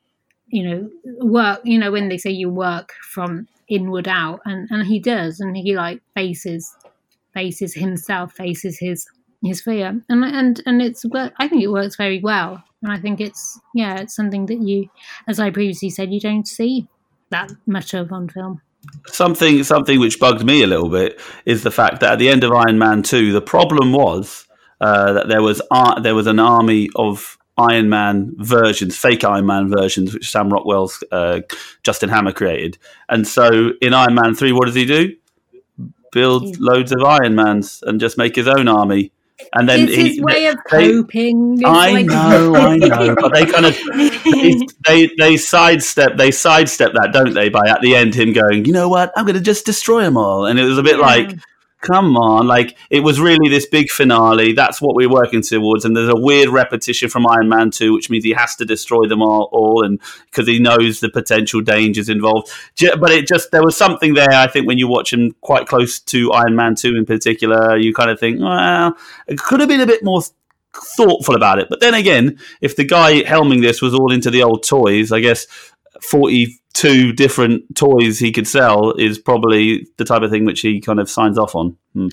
[0.49, 0.91] you know,
[1.21, 1.61] work.
[1.65, 5.55] You know, when they say you work from inward out, and and he does, and
[5.55, 6.75] he like faces
[7.35, 9.07] faces himself, faces his
[9.43, 11.05] his fear, and and and it's
[11.39, 14.89] I think it works very well, and I think it's yeah, it's something that you,
[15.27, 16.87] as I previously said, you don't see
[17.31, 18.61] that much of on film.
[19.07, 22.45] something something which bugged me a little bit is the fact that at the end
[22.45, 24.47] of Iron Man two, the problem was
[24.81, 29.47] uh, that there was ar- there was an army of Iron Man versions, fake Iron
[29.47, 31.41] Man versions, which Sam Rockwell's uh,
[31.83, 32.79] Justin Hammer created.
[33.09, 35.15] And so in Iron Man three, what does he do?
[36.13, 39.13] Build loads of Iron Mans and just make his own army.
[39.55, 41.63] And then it's he, his way of they- coping.
[41.65, 46.93] I like- know, I know, but they kind of they, they they sidestep they sidestep
[46.93, 47.49] that, don't they?
[47.49, 50.19] By at the end, him going, you know what, I'm going to just destroy them
[50.19, 51.07] all, and it was a bit Yeah.
[51.07, 51.39] like,
[51.81, 54.53] come on, like it was really this big finale.
[54.53, 58.11] That's what we're working towards, and there's a weird repetition from Iron Man two, which
[58.11, 62.09] means he has to destroy them all, all and because he knows the potential dangers
[62.09, 62.51] involved.
[62.99, 64.33] But it just there was something there.
[64.33, 67.95] I think when you watch him quite close to Iron Man two in particular, you
[67.95, 70.23] kind of think, well, it could have been a bit more
[70.97, 71.69] thoughtful about it.
[71.69, 75.21] But then again, if the guy helming this was all into the old toys, I
[75.21, 75.47] guess
[76.03, 81.01] 42 different toys he could sell is probably the type of thing which he kind
[81.01, 81.77] of signs off on.
[81.95, 82.09] Hmm.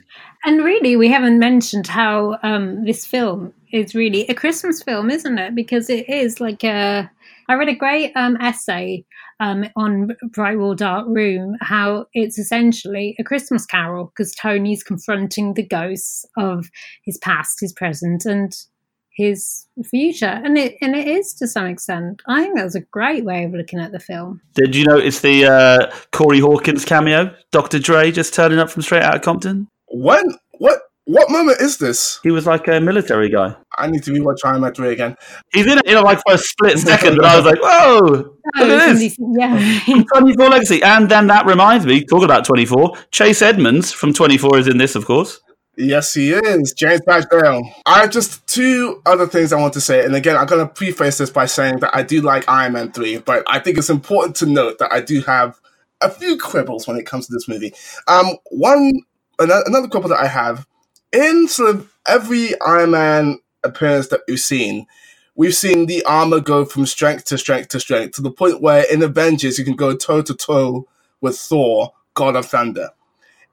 [0.45, 5.37] And really, we haven't mentioned how um, this film is really a Christmas film, isn't
[5.37, 5.55] it?
[5.55, 7.09] Because it is like a.
[7.49, 9.05] I read a great um, essay
[9.39, 15.53] um, on Bright Wall Dark Room how it's essentially a Christmas carol because Tony's confronting
[15.53, 16.69] the ghosts of
[17.03, 18.53] his past, his present, and
[19.17, 22.21] his future, and it and it is to some extent.
[22.27, 24.41] I think that was a great way of looking at the film.
[24.53, 27.35] Did you notice the uh, Corey Hawkins cameo?
[27.51, 27.79] Dr.
[27.79, 29.67] Dre just turning up from straight out of Compton.
[29.87, 30.23] When
[30.59, 32.19] what what moment is this?
[32.21, 33.55] He was like a military guy.
[33.77, 35.15] I need to rewatch Iron Man 3 again.
[35.53, 37.99] He's in it, you know, like for a split second, and I was like, whoa,
[37.99, 39.17] look at this.
[39.17, 40.03] Yeah.
[40.13, 40.83] 24 Legacy.
[40.83, 44.95] And then that reminds me, talking about 24, Chase Edmunds from 24 is in this,
[44.95, 45.39] of course.
[45.79, 46.73] Yes, he is.
[46.73, 47.25] James Badge
[47.85, 50.03] I have just two other things I want to say.
[50.03, 52.91] And again, I'm going to preface this by saying that I do like Iron Man
[52.91, 55.59] 3, but I think it's important to note that I do have
[56.01, 57.73] a few quibbles when it comes to this movie.
[58.07, 58.91] Um, one,
[59.37, 60.65] another quibble that I have
[61.11, 64.87] in sort of every Iron Man appearance that we've seen,
[65.35, 68.83] we've seen the armor go from strength to strength to strength to the point where
[68.91, 70.87] in Avengers you can go toe to toe
[71.21, 72.89] with Thor, God of Thunder.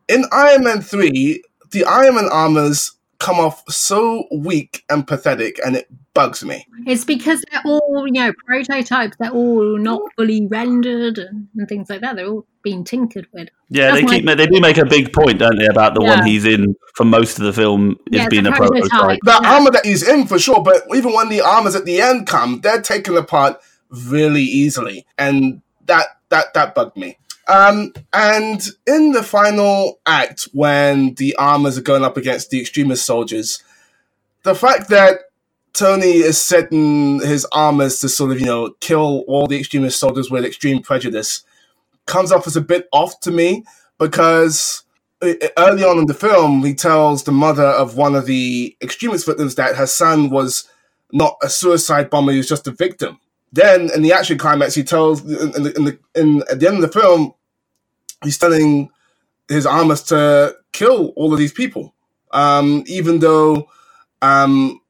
[0.08, 1.42] In Iron Man 3,
[1.74, 6.66] the Iron Man armors come off so weak and pathetic and it bugs me.
[6.86, 11.90] It's because they're all, you know, prototypes, they're all not fully rendered and, and things
[11.90, 12.16] like that.
[12.16, 13.48] They're all being tinkered with.
[13.68, 16.16] Yeah, That's they keep they do make a big point, don't they, about the yeah.
[16.16, 18.90] one he's in for most of the film is yeah, being a prototype.
[18.90, 19.20] prototype.
[19.22, 19.54] The yeah.
[19.54, 22.60] armor that he's in for sure, but even when the armors at the end come,
[22.60, 23.60] they're taken apart
[23.90, 25.06] really easily.
[25.18, 27.18] And that that that bugged me.
[27.46, 33.02] Um, and in the final act, when the armors are going up against the extremis
[33.02, 33.62] soldiers,
[34.44, 35.20] the fact that
[35.74, 40.30] Tony is setting his armors to sort of, you know, kill all the extremis soldiers
[40.30, 41.42] with extreme prejudice
[42.06, 43.64] comes off as a bit off to me
[43.98, 44.84] because
[45.58, 49.54] early on in the film, he tells the mother of one of the extremist victims
[49.54, 50.68] that her son was
[51.12, 53.18] not a suicide bomber, he was just a victim.
[53.54, 56.82] Then in the action climax, he tells in, the, in, the, in at the end
[56.82, 57.32] of the film,
[58.24, 58.90] he's telling
[59.48, 61.94] his armors to kill all of these people,
[62.32, 63.68] um, even though
[64.22, 64.80] um,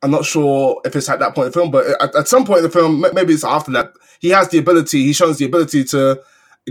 [0.00, 2.44] I'm not sure if it's at that point in the film, but at, at, some
[2.44, 5.46] point in the film, maybe it's after that, he has the ability, he shows the
[5.46, 6.22] ability to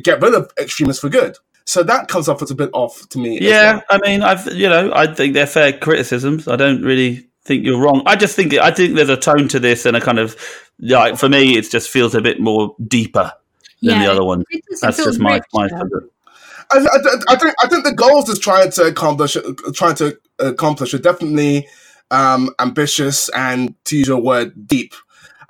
[0.02, 1.36] get rid of extremists for good.
[1.66, 3.42] So that comes off as a bit off to me.
[3.42, 3.84] Yeah, well.
[3.90, 6.48] I mean, I've you know, I think they're fair criticisms.
[6.48, 8.02] I don't really think you're wrong.
[8.06, 10.36] I just think I think there's a tone to this and a kind of
[10.80, 13.32] like for me, it just feels a bit more deeper
[13.82, 14.44] than yeah, the other one.
[14.82, 15.70] That's just my my.
[16.72, 19.38] I, I, I, think I think the goals is trying to accomplish
[19.74, 21.68] trying to accomplish are definitely
[22.12, 24.94] um, ambitious and to use your word deep.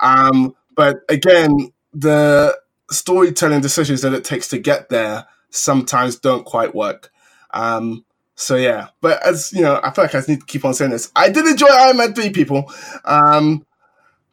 [0.01, 2.57] Um, but again, the
[2.91, 7.11] storytelling decisions that it takes to get there sometimes don't quite work.
[7.51, 8.04] Um,
[8.35, 10.91] so yeah, but as you know, I feel like I need to keep on saying
[10.91, 11.11] this.
[11.15, 12.71] I did enjoy Iron Man three, people.
[13.05, 13.65] Um,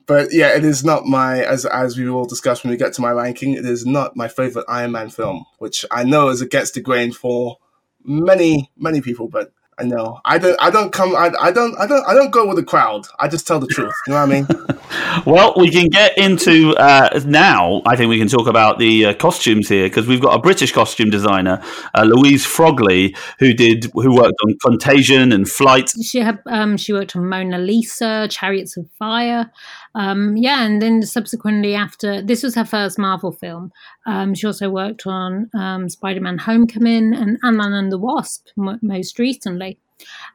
[0.06, 3.00] but yeah, it is not my as as we will discuss when we get to
[3.00, 3.54] my ranking.
[3.54, 7.12] It is not my favorite Iron Man film, which I know is against the grain
[7.12, 7.58] for
[8.04, 9.28] many many people.
[9.28, 10.20] But I know.
[10.24, 10.56] I don't.
[10.60, 11.16] I don't come.
[11.16, 11.74] I, I don't.
[11.78, 12.06] I don't.
[12.06, 13.06] I don't go with the crowd.
[13.18, 13.94] I just tell the truth.
[14.06, 15.24] You know what I mean?
[15.26, 17.80] well, we can get into uh, now.
[17.86, 20.72] I think we can talk about the uh, costumes here because we've got a British
[20.72, 21.62] costume designer,
[21.94, 25.90] uh, Louise Frogley, who did who worked on Contagion and Flight.
[26.02, 26.40] She had.
[26.46, 29.50] Um, she worked on Mona Lisa, Chariots of Fire.
[29.94, 33.72] Um, yeah, and then subsequently after this was her first Marvel film.
[34.06, 39.18] Um, she also worked on um, Spider-Man: Homecoming and Ant-Man and the Wasp m- most
[39.18, 39.78] recently.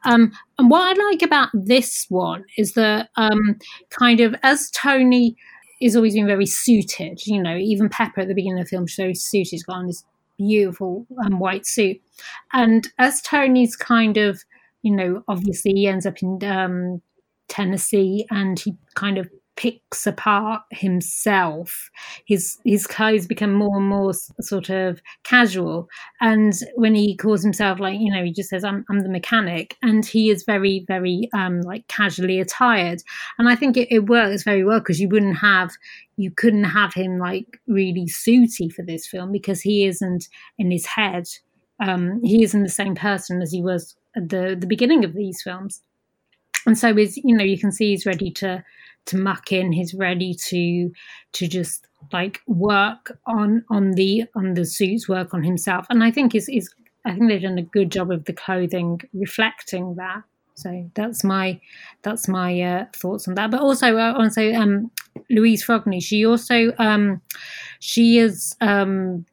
[0.04, 3.58] Um, and what I like about this one is that um,
[3.90, 5.36] kind of as Tony
[5.80, 8.86] is always been very suited, you know, even Pepper at the beginning of the film,
[8.86, 9.48] she's very suited.
[9.48, 10.04] She's got on this
[10.38, 12.00] beautiful um, white suit.
[12.52, 14.42] And as Tony's kind of,
[14.82, 17.02] you know, obviously he ends up in um,
[17.48, 21.90] Tennessee and he kind of picks apart himself.
[22.26, 25.88] His his clothes become more and more sort of casual,
[26.20, 29.76] and when he calls himself like you know he just says I'm I'm the mechanic,
[29.82, 33.02] and he is very very um, like casually attired,
[33.38, 35.72] and I think it, it works very well because you wouldn't have
[36.16, 40.86] you couldn't have him like really suity for this film because he isn't in his
[40.86, 41.26] head.
[41.80, 45.42] Um, he isn't the same person as he was at the the beginning of these
[45.42, 45.82] films
[46.66, 48.62] and so is you know you can see he's ready to
[49.08, 49.72] to muck in.
[49.72, 50.90] He's ready to
[51.32, 55.86] to just like work on on the on the suits, work on himself.
[55.90, 56.72] And I think is is
[57.04, 60.22] I think they've done a good job of the clothing reflecting that.
[60.54, 61.60] So that's my
[62.02, 63.50] that's my uh, thoughts on that.
[63.50, 64.90] But also, uh, also um,
[65.30, 66.02] Louise Frogley.
[66.02, 67.22] She also um,
[67.78, 69.24] she is um,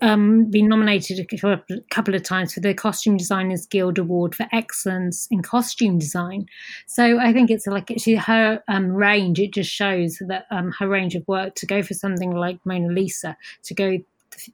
[0.00, 5.28] um, been nominated a couple of times for the Costume Designers Guild Award for Excellence
[5.30, 6.46] in Costume Design.
[6.86, 9.38] So I think it's like she, her um, range.
[9.38, 12.88] It just shows that um, her range of work to go for something like Mona
[12.88, 13.98] Lisa, to go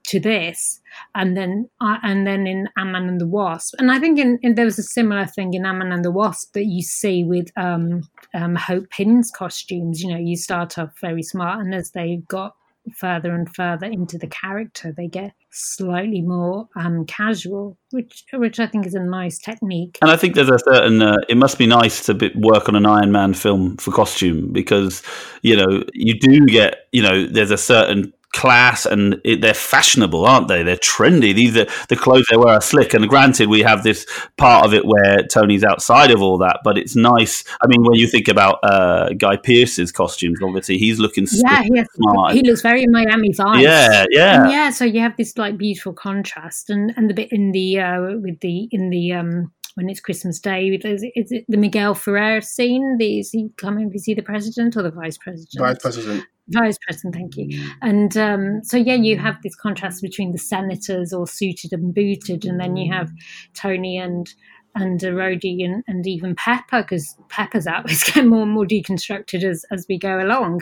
[0.05, 0.81] to this,
[1.15, 3.75] and then uh, and then in Ant-Man and the Wasp.
[3.79, 6.53] And I think in, in, there was a similar thing in Ant-Man and the Wasp
[6.55, 8.03] that you see with um,
[8.35, 10.03] um, Hope Pym's costumes.
[10.03, 12.55] You know, you start off very smart, and as they got
[12.95, 18.67] further and further into the character, they get slightly more um, casual, which which I
[18.67, 19.99] think is a nice technique.
[20.03, 21.03] And I think there's a certain.
[21.03, 24.53] Uh, it must be nice to be, work on an Iron Man film for costume
[24.53, 25.03] because
[25.43, 30.25] you know you do get you know there's a certain class and it, they're fashionable,
[30.25, 30.63] aren't they?
[30.63, 31.35] They're trendy.
[31.35, 32.95] These are the clothes they wear are slick.
[32.95, 36.79] And granted, we have this part of it where Tony's outside of all that, but
[36.79, 37.45] it's nice.
[37.63, 41.79] I mean, when you think about uh, Guy Pearce's costumes, obviously he's looking yeah, he,
[41.79, 42.35] has, smart.
[42.35, 43.63] he looks very Miami Vice.
[43.63, 44.71] Yeah, yeah, and yeah.
[44.71, 48.41] So you have this like beautiful contrast, and and the bit in the uh, with
[48.41, 50.69] the in the um when it's Christmas Day.
[50.69, 52.97] Is it, is it the Miguel Ferrer scene?
[52.99, 53.91] The, is he coming?
[53.95, 55.59] Is he the president or the vice president?
[55.59, 56.25] Vice president.
[56.49, 57.49] Vice President, thank you.
[57.49, 57.71] Mm.
[57.83, 62.45] And um, so, yeah, you have this contrast between the senators all suited and booted,
[62.45, 63.11] and then you have
[63.55, 64.33] Tony and
[64.77, 69.65] and Rhodey and, and even Pepper, because Pepper's outfits get more and more deconstructed as,
[69.73, 70.61] as we go along.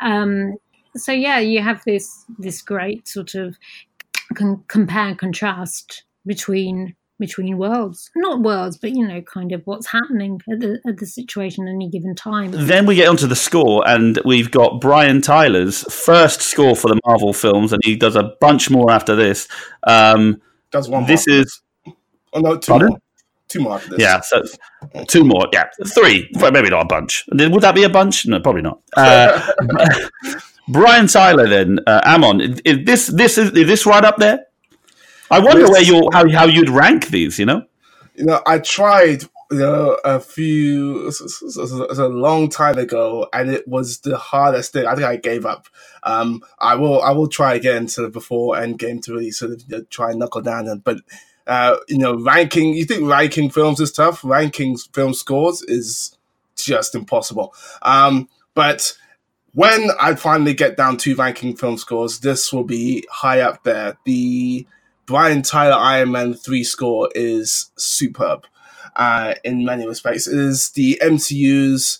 [0.00, 0.56] Um,
[0.96, 3.56] so, yeah, you have this this great sort of
[4.34, 8.10] con- compare and contrast between between worlds.
[8.14, 11.70] Not worlds but you know kind of what's happening at the, at the situation at
[11.70, 12.50] any given time.
[12.52, 17.00] Then we get onto the score and we've got brian tyler's first score for the
[17.06, 19.48] marvel films and he does a bunch more after this.
[19.86, 21.62] Um, does one this is
[22.34, 22.98] oh no two more.
[23.48, 24.00] Two more after this.
[24.00, 24.42] Yeah so
[25.06, 26.28] two more yeah three.
[26.34, 27.24] Well, maybe not a bunch.
[27.32, 28.26] Would that be a bunch?
[28.26, 28.80] No probably not.
[28.96, 29.52] Uh,
[30.68, 34.46] brian tyler then uh, amon is this this is, is this right up there
[35.32, 37.38] I wonder where you how how you'd rank these.
[37.38, 37.64] You know.
[38.14, 39.24] You know, I tried.
[39.50, 44.86] You know, a few a long time ago, and it was the hardest thing.
[44.86, 45.66] I think I gave up.
[46.04, 49.60] Um, I will I will try again sort of before Endgame to really sort of
[49.68, 50.68] you know, try and knuckle down.
[50.68, 51.00] And but
[51.46, 52.72] uh, you know, ranking.
[52.72, 54.24] You think ranking films is tough?
[54.24, 56.16] Ranking film scores is
[56.56, 57.54] just impossible.
[57.82, 58.96] Um, but
[59.52, 63.98] when I finally get down to ranking film scores, this will be high up there.
[64.04, 64.66] The
[65.12, 68.46] Brian Tyler Iron Man 3 score is superb
[68.96, 70.26] uh, in many respects.
[70.26, 71.98] It is the MCU's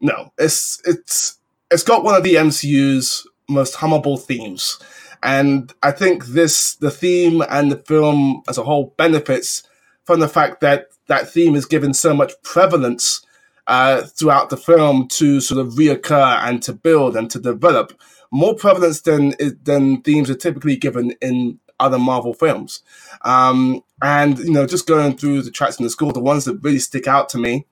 [0.00, 1.38] no, it's it's
[1.70, 4.80] it's got one of the MCU's most hummable themes.
[5.22, 9.62] And I think this the theme and the film as a whole benefits
[10.02, 13.24] from the fact that that theme is given so much prevalence
[13.68, 17.92] uh, throughout the film to sort of reoccur and to build and to develop
[18.32, 22.82] more prevalence than than themes are typically given in other Marvel films.
[23.22, 26.62] Um, and, you know, just going through the tracks in the score, the ones that
[26.62, 27.66] really stick out to me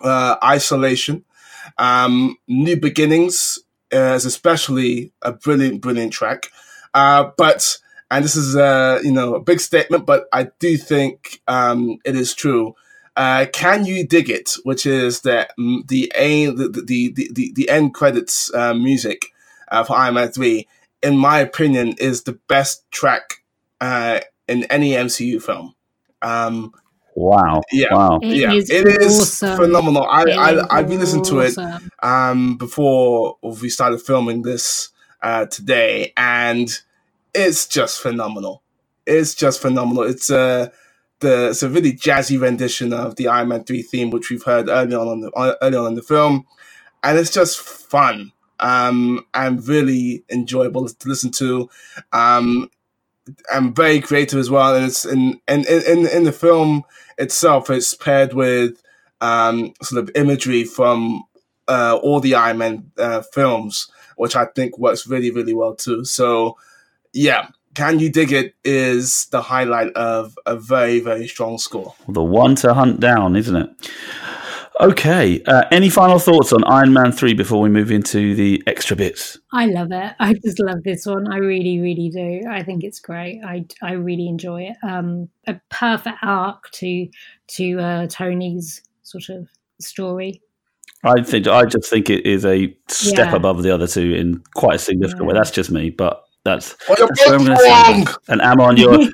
[0.00, 1.24] uh, Isolation,
[1.76, 3.58] um, New Beginnings
[3.92, 6.50] uh, is especially a brilliant, brilliant track.
[6.94, 7.78] Uh, but,
[8.10, 12.16] and this is, uh, you know, a big statement, but I do think um, it
[12.16, 12.74] is true.
[13.16, 16.52] Uh, Can You Dig It, which is the the the
[16.86, 19.32] the the, the end credits uh, music
[19.72, 20.68] uh, for Iron Man three,
[21.02, 23.42] in my opinion, is the best track
[23.80, 25.74] uh, in any MCU film.
[26.22, 26.72] Um,
[27.14, 27.62] wow!
[27.72, 28.18] Yeah, wow!
[28.22, 29.56] It yeah, is it is awesome.
[29.56, 30.06] phenomenal.
[30.08, 31.56] I It I is I've been listening to it
[32.02, 34.90] um, before we started filming this
[35.22, 36.70] uh, today, and
[37.34, 38.62] it's just phenomenal.
[39.06, 40.02] It's just phenomenal.
[40.04, 40.72] It's a
[41.20, 44.68] the it's a really jazzy rendition of the Iron Man three theme, which we've heard
[44.68, 46.46] early on on the early on in the film,
[47.02, 51.68] and it's just fun um, and really enjoyable to listen to.
[52.12, 52.70] Um,
[53.52, 54.74] and very creative as well.
[54.74, 56.84] And it's in in, in, in the film
[57.18, 58.82] itself, it's paired with
[59.20, 61.24] um, sort of imagery from
[61.66, 66.04] uh, all the Iron Man uh, films, which I think works really, really well too.
[66.04, 66.56] So,
[67.12, 71.94] yeah, Can You Dig It is the highlight of a very, very strong score.
[72.08, 73.70] The one to hunt down, isn't it?
[74.80, 75.42] Okay.
[75.44, 79.38] Uh, any final thoughts on Iron Man 3 before we move into the extra bits?
[79.52, 80.14] I love it.
[80.20, 81.32] I just love this one.
[81.32, 82.48] I really, really do.
[82.48, 83.40] I think it's great.
[83.44, 84.76] I, I really enjoy it.
[84.82, 87.08] Um, a perfect arc to
[87.48, 89.48] to uh, Tony's sort of
[89.80, 90.42] story.
[91.04, 93.36] I think I just think it is a step Yeah.
[93.36, 95.34] above the other two in quite a significant way.
[95.34, 97.88] That's just me, but that's, Well, you're that's where I'm both gonna say it.
[97.88, 98.06] wrong!
[98.28, 98.98] And Amon, you're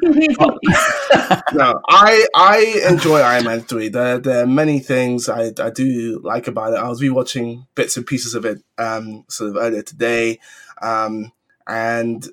[1.53, 3.89] no, I I enjoy Iron Man three.
[3.89, 6.79] There there are many things I, I do like about it.
[6.79, 10.41] I was rewatching bits and pieces of it um sort of earlier today,
[10.83, 11.33] um
[11.67, 12.27] and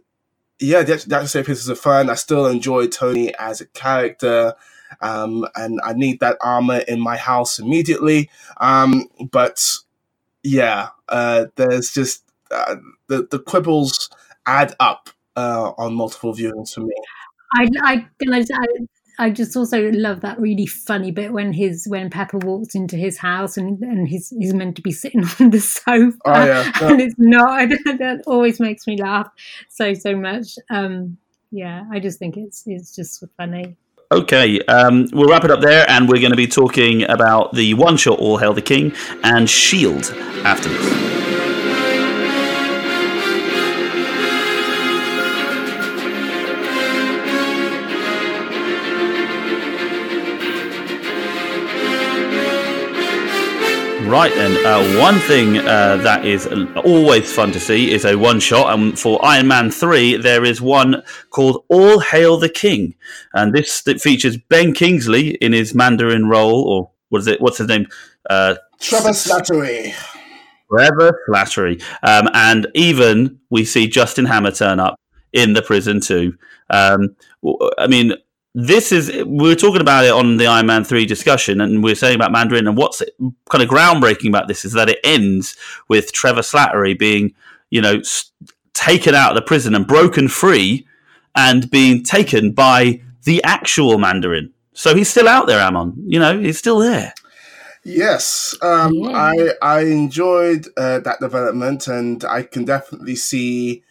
[0.59, 2.09] yeah, the, the action pieces are fun.
[2.09, 4.55] I still enjoy Tony as a character.
[5.01, 8.29] Um, and I need that armor in my house immediately.
[8.59, 9.77] Um, but
[10.43, 12.77] yeah, uh, there's just uh,
[13.07, 14.09] the the quibbles
[14.45, 16.93] add up uh, on multiple viewings for me.
[17.53, 18.45] I I, I
[19.19, 23.17] I just also love that really funny bit when his when Pepper walks into his
[23.17, 26.71] house and and he's he's meant to be sitting on the sofa oh, yeah.
[26.81, 27.69] and it's not.
[27.85, 29.29] that always makes me laugh
[29.69, 30.55] so so much.
[30.69, 31.17] Um,
[31.51, 33.75] yeah, I just think it's it's just funny.
[34.11, 37.75] Okay, um, we'll wrap it up there, and we're going to be talking about the
[37.75, 40.11] one shot All Hail the King and Shield
[40.43, 41.30] after this.
[54.11, 56.45] Right then, uh, one thing uh, that is
[56.83, 60.59] always fun to see is a one shot, and for Iron Man three, there is
[60.59, 62.95] one called "All Hail the King,"
[63.33, 67.39] and this that features Ben Kingsley in his Mandarin role, or what is it?
[67.39, 67.87] What's his name?
[68.29, 69.93] Uh, Trevor Slattery.
[70.69, 74.99] Trevor Slattery, um, and even we see Justin Hammer turn up
[75.31, 76.37] in the prison too.
[76.69, 77.15] Um,
[77.77, 78.15] I mean,
[78.53, 81.91] this is we were talking about it on the Iron Man three discussion, and we
[81.91, 82.67] are saying about Mandarin.
[82.67, 83.01] And what's
[83.49, 85.55] kind of groundbreaking about this is that it ends
[85.87, 87.33] with Trevor Slattery being,
[87.69, 88.01] you know,
[88.73, 90.85] taken out of the prison and broken free,
[91.35, 94.53] and being taken by the actual Mandarin.
[94.73, 95.93] So he's still out there, Amon.
[96.05, 97.13] You know, he's still there.
[97.83, 99.11] Yes, um, yeah.
[99.11, 103.83] I I enjoyed uh, that development, and I can definitely see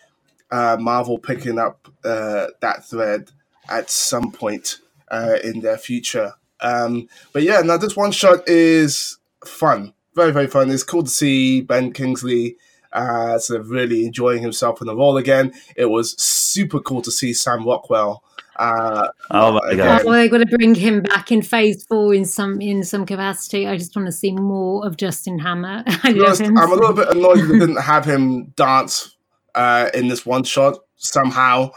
[0.50, 3.30] uh, Marvel picking up uh, that thread
[3.68, 4.78] at some point
[5.10, 6.34] uh, in their future.
[6.60, 10.70] Um, but yeah, now this one shot is fun, very very fun.
[10.70, 12.56] It's cool to see Ben Kingsley
[12.92, 15.52] uh, sort of really enjoying himself in the role again.
[15.76, 18.22] It was super cool to see Sam Rockwell.
[18.56, 20.02] Uh, oh my god!
[20.04, 23.66] Oh, they're going to bring him back in Phase Four in some in some capacity.
[23.66, 25.82] I just want to see more of Justin Hammer.
[25.86, 26.58] I love him.
[26.58, 29.16] I'm a little bit annoyed they didn't have him dance
[29.54, 31.70] uh, in this one shot somehow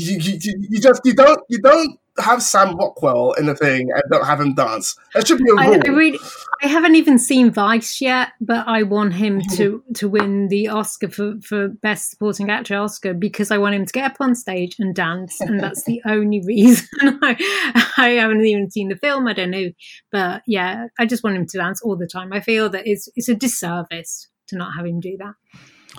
[0.00, 4.02] you, you, you just you don't you don't have Sam Rockwell in the thing and
[4.10, 4.96] don't have him dance.
[5.14, 5.60] That should be a rule.
[5.60, 6.18] I, I, really,
[6.62, 9.56] I haven't even seen Vice yet, but I want him mm-hmm.
[9.56, 13.86] to to win the Oscar for, for Best Supporting Actor Oscar because I want him
[13.86, 16.88] to get up on stage and dance, and that's the only reason.
[17.22, 19.26] I, I haven't even seen the film.
[19.26, 19.70] I don't know,
[20.12, 22.32] but yeah, I just want him to dance all the time.
[22.32, 25.34] I feel that it's it's a disservice to not have him do that.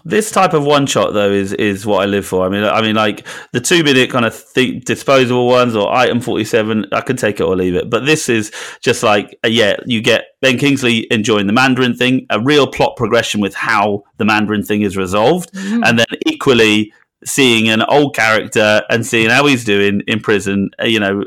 [0.04, 2.46] This type of one shot though is is what I live for.
[2.46, 6.22] I mean, I mean, like the two minute kind of th- disposable ones or item
[6.22, 6.86] forty seven.
[6.92, 10.02] I can take it or leave it, but this is just like uh, yeah, you
[10.02, 14.64] get Ben Kingsley enjoying the Mandarin thing, a real plot progression with how the Mandarin
[14.64, 15.82] thing is resolved, mm.
[15.86, 16.94] and then equally
[17.24, 20.72] seeing an old character and seeing how he's doing in prison.
[20.82, 21.24] Uh, you know,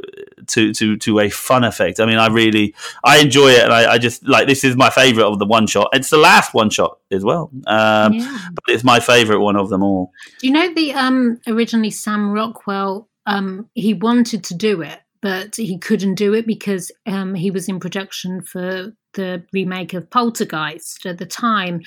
[0.48, 2.00] to to to a fun effect.
[2.00, 2.74] I mean, I really
[3.04, 5.66] I enjoy it, and I, I just like this is my favorite of the one
[5.66, 5.88] shot.
[5.92, 8.38] It's the last one shot as well, um, yeah.
[8.54, 10.12] but it's my favorite one of them all.
[10.40, 13.08] Do you know the um, originally Sam Rockwell?
[13.26, 17.68] Um, he wanted to do it, but he couldn't do it because um, he was
[17.68, 21.80] in production for the remake of Poltergeist at the time.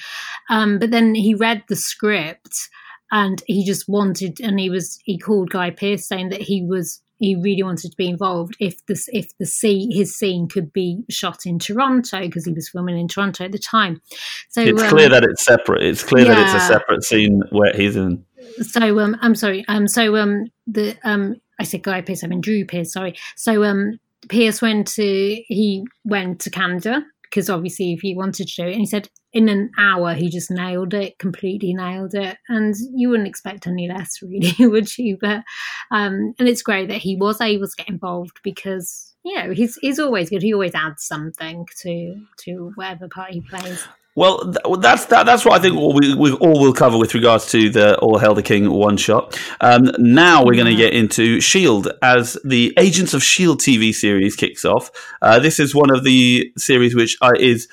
[0.50, 2.70] Um, but then he read the script
[3.12, 7.02] and he just wanted and he was he called guy pearce saying that he was
[7.20, 11.04] he really wanted to be involved if this if the scene his scene could be
[11.10, 14.02] shot in Toronto because he was filming in Toronto at the time.
[14.50, 15.84] So it's um, clear that it's separate.
[15.84, 16.36] It's clear yeah.
[16.36, 18.24] that it's a separate scene where he's in.
[18.62, 19.66] So um, I'm sorry.
[19.68, 22.24] Um, so um, the um, I said Guy Pearce.
[22.24, 22.94] I mean Drew Pearce.
[22.94, 23.16] Sorry.
[23.36, 24.00] So um,
[24.30, 25.04] Pearce went to
[25.48, 29.10] he went to Canada because obviously if he wanted to do it, and he said
[29.34, 33.88] in an hour he just nailed it completely nailed it and you wouldn't expect any
[33.88, 35.18] less really would you?
[35.20, 35.44] But
[35.92, 39.78] um and it's great that he was able to get involved because you know he's
[39.82, 40.42] he's always good.
[40.42, 43.86] He always adds something to to whatever part he plays
[44.18, 47.70] well, that's that, that's what I think we, we all will cover with regards to
[47.70, 49.40] the All Hail the King one shot.
[49.62, 54.36] Um, now we're going to get into Shield as the Agents of Shield TV series
[54.36, 54.90] kicks off.
[55.22, 57.68] Uh, this is one of the series which uh, is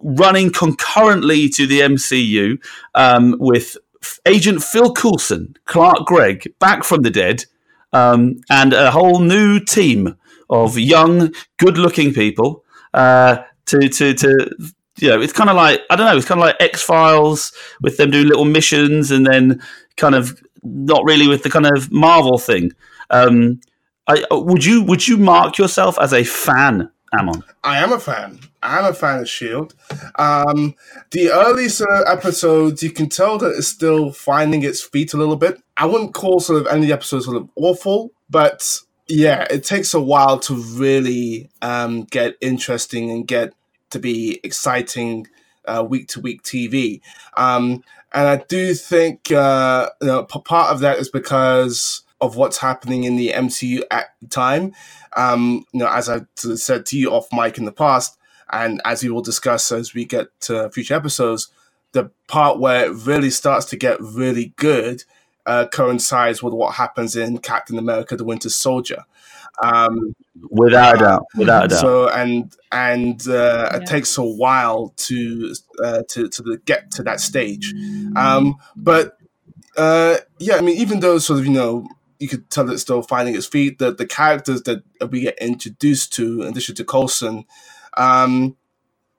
[0.00, 2.58] running concurrently to the MCU
[2.96, 3.76] um, with
[4.26, 7.44] Agent Phil Coulson, Clark Gregg, back from the dead,
[7.92, 10.16] um, and a whole new team
[10.50, 14.74] of young, good-looking people uh, to to to.
[14.98, 16.16] You know, it's kind of like I don't know.
[16.16, 19.60] It's kind of like X Files with them doing little missions, and then
[19.96, 22.72] kind of not really with the kind of Marvel thing.
[23.10, 23.60] Um,
[24.08, 27.44] I, would you would you mark yourself as a fan Amon?
[27.62, 28.40] I am a fan.
[28.62, 29.74] I am a fan of Shield.
[30.16, 30.74] Um,
[31.12, 35.16] the early sort of episodes, you can tell that it's still finding its feet a
[35.16, 35.62] little bit.
[35.76, 40.00] I wouldn't call sort of any episodes sort of awful, but yeah, it takes a
[40.00, 43.52] while to really um, get interesting and get
[43.90, 45.26] to be exciting
[45.88, 47.00] week to week TV.
[47.36, 47.82] Um,
[48.12, 53.04] and I do think uh, you know, part of that is because of what's happening
[53.04, 54.72] in the MCU at the time.
[55.16, 58.18] Um, you know, as I said to you off mic in the past,
[58.50, 61.48] and as we will discuss as we get to future episodes,
[61.92, 65.04] the part where it really starts to get really good
[65.46, 69.04] uh, coincides with what happens in Captain America: The Winter Soldier.
[69.62, 70.14] Um,
[70.50, 71.80] without a doubt, without a doubt.
[71.80, 73.76] So and and uh, yeah.
[73.78, 77.74] it takes a while to uh, to to get to that stage.
[78.16, 79.16] Um, but
[79.76, 81.88] uh, yeah, I mean, even though sort of you know
[82.18, 83.78] you could tell it's still finding its feet.
[83.78, 87.44] The the characters that we get introduced to, in addition to Coulson,
[87.96, 88.56] um,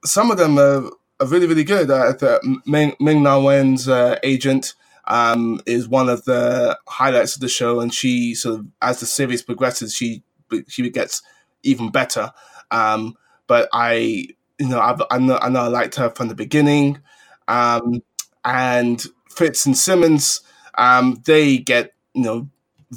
[0.06, 1.90] some of them are, are really really good.
[1.90, 4.74] Uh, Ming, Ming Na Wen's uh, agent
[5.06, 9.06] um, is one of the highlights of the show, and she sort of as the
[9.06, 10.24] series progresses, she
[10.68, 11.22] she gets
[11.64, 12.32] even better.
[12.72, 13.16] Um,
[13.48, 14.28] but I,
[14.60, 17.00] you know, I've, I know I know I liked her from the beginning,
[17.48, 18.02] um,
[18.44, 20.42] and Fitz and Simmons,
[20.78, 22.50] um, they get you know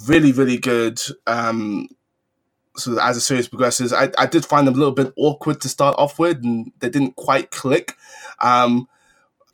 [0.06, 1.00] really, really good.
[1.26, 1.88] Um,
[2.76, 5.68] so as the series progresses, I, I did find them a little bit awkward to
[5.68, 7.94] start off with, and they didn't quite click.
[8.40, 8.88] Um,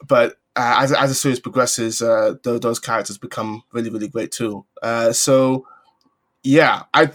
[0.06, 4.32] but uh, as as the series progresses, uh, th- those characters become really, really great
[4.32, 4.64] too.
[4.82, 5.66] Uh, so
[6.42, 7.10] yeah, I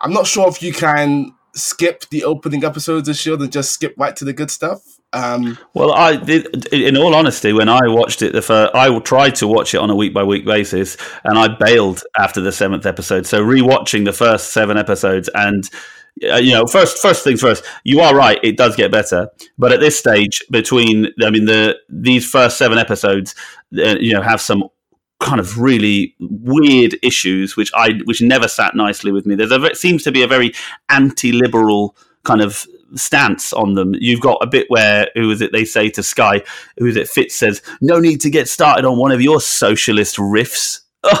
[0.00, 3.94] I'm not sure if you can skip the opening episodes of Shield and just skip
[3.96, 4.82] right to the good stuff.
[5.12, 6.12] Um, well, I
[6.70, 9.88] in all honesty, when I watched it, the first, I tried to watch it on
[9.88, 13.26] a week by week basis, and I bailed after the seventh episode.
[13.26, 15.68] So rewatching the first seven episodes, and
[16.30, 19.28] uh, you know, first first things first, you are right; it does get better.
[19.56, 23.34] But at this stage, between I mean the these first seven episodes,
[23.78, 24.64] uh, you know, have some
[25.20, 29.34] kind of really weird issues which I which never sat nicely with me.
[29.34, 30.52] There's a it seems to be a very
[30.88, 33.94] anti-liberal kind of stance on them.
[33.94, 36.42] You've got a bit where who is it they say to Skye,
[36.78, 40.16] who is it Fitz says, No need to get started on one of your socialist
[40.16, 40.80] riffs.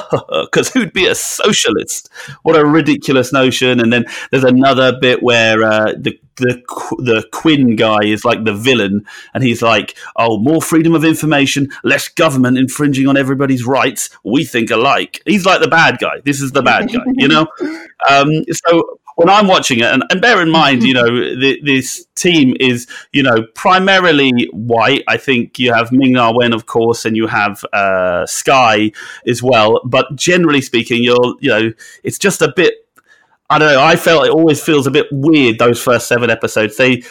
[0.50, 2.10] Because who'd be a socialist?
[2.42, 3.80] What a ridiculous notion!
[3.80, 6.62] And then there's another bit where uh, the the
[6.98, 11.68] the Quinn guy is like the villain, and he's like, "Oh, more freedom of information,
[11.84, 14.10] less government infringing on everybody's rights.
[14.24, 16.20] We think alike." He's like the bad guy.
[16.24, 17.46] This is the bad guy, you know.
[18.08, 22.06] Um, so when I'm watching it, and, and bear in mind, you know, the, this
[22.14, 25.02] team is, you know, primarily white.
[25.08, 28.92] I think you have Ming Na Wen, of course, and you have uh, Skye
[29.26, 29.80] as well.
[29.84, 31.72] But generally speaking, you're, you know,
[32.04, 32.74] it's just a bit
[33.50, 33.82] I don't know.
[33.82, 36.76] I felt it always feels a bit weird those first seven episodes.
[36.76, 37.02] They,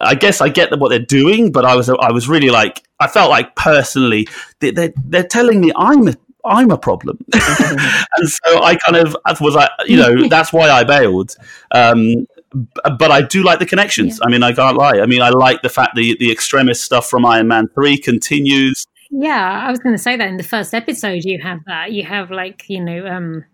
[0.00, 3.06] I guess, I get what they're doing, but I was, I was really like, I
[3.06, 4.26] felt like personally,
[4.58, 6.14] they, they're, they're telling me I'm a
[6.44, 7.24] I'm a problem.
[7.32, 11.34] and so I kind of was like, you know, that's why I bailed.
[11.70, 12.26] Um,
[12.98, 14.18] but I do like the connections.
[14.20, 14.26] Yeah.
[14.26, 15.00] I mean, I can't lie.
[15.00, 18.86] I mean, I like the fact that the extremis stuff from Iron Man 3 continues.
[19.10, 21.92] Yeah, I was going to say that in the first episode, you have that.
[21.92, 23.44] You have like, you know, um,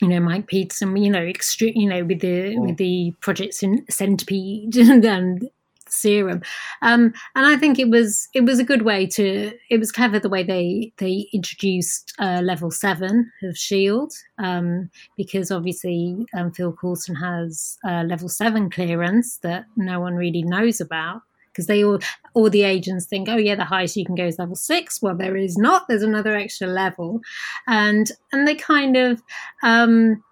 [0.00, 2.66] you know Mike Peterson, you know, extreme, you know, with the mm.
[2.66, 5.50] with the Project Centipede and
[5.92, 6.40] serum
[6.82, 10.18] um, and i think it was it was a good way to it was clever
[10.18, 16.72] the way they they introduced uh, level seven of shield um, because obviously um, phil
[16.72, 21.22] coulson has uh, level seven clearance that no one really knows about
[21.60, 21.98] because they all
[22.34, 25.02] all the agents think oh yeah the highest you can go is level six.
[25.02, 25.86] Well there is not.
[25.88, 27.20] There's another extra level.
[27.66, 29.22] And and they kind of
[29.62, 30.22] um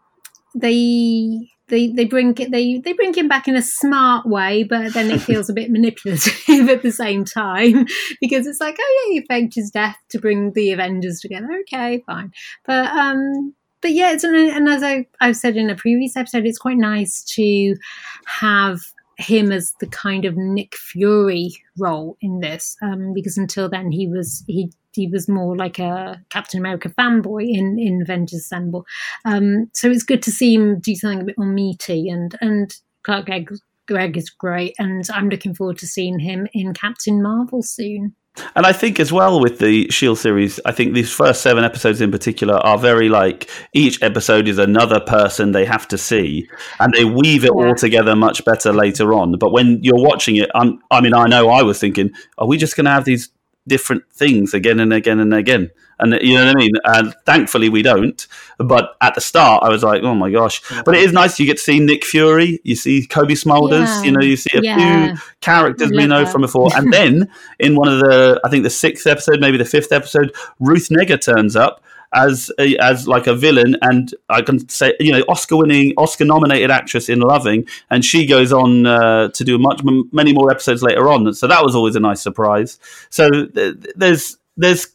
[0.55, 4.95] they they they bring it they they bring him back in a smart way, but
[4.95, 7.87] then it feels a bit manipulative at the same time
[8.21, 11.49] because it's like, oh yeah, you faked his death to bring the Avengers together.
[11.63, 12.33] Okay, fine,
[12.65, 16.59] but um, but yeah, it's and as I I've said in a previous episode, it's
[16.59, 17.77] quite nice to
[18.27, 18.81] have
[19.19, 24.07] him as the kind of Nick Fury role in this um, because until then he
[24.07, 28.87] was he he was more like a Captain America fanboy in in Avengers Assemble.
[29.25, 32.75] Um, so it's good to see him do something a bit more meaty and and
[33.05, 33.51] Clark Gregg,
[33.87, 38.15] Gregg is great, and I'm looking forward to seeing him in Captain Marvel soon.
[38.57, 42.01] And I think as well with the Shield series, I think these first seven episodes
[42.01, 46.49] in particular are very like each episode is another person they have to see,
[46.81, 49.37] and they weave it all together much better later on.
[49.39, 52.57] But when you're watching it, I'm, I mean, I know I was thinking, are we
[52.57, 53.31] just going to have these
[53.69, 55.71] different things again and again and again.
[56.01, 56.71] And you know what I mean?
[56.85, 58.25] And thankfully we don't.
[58.59, 60.63] But at the start, I was like, oh my gosh.
[60.85, 61.41] But it is nice.
[61.41, 62.61] You get to see Nick Fury.
[62.63, 63.87] You see Cobie Smulders.
[63.87, 64.03] Yeah.
[64.05, 64.77] You know, you see a Yeah.
[65.17, 66.31] few characters we know that.
[66.31, 66.71] from before.
[66.77, 70.33] And then in one of the, I think the sixth episode, maybe the fifth episode,
[70.61, 71.83] Ruth Negga turns up
[72.13, 77.09] as a, as like a villain, and I can say, you know, Oscar-winning, Oscar-nominated actress
[77.09, 81.09] in Loving, and she goes on uh, to do much m- many more episodes later
[81.09, 81.33] on.
[81.35, 82.79] So that was always a nice surprise.
[83.11, 84.89] So th- there's there's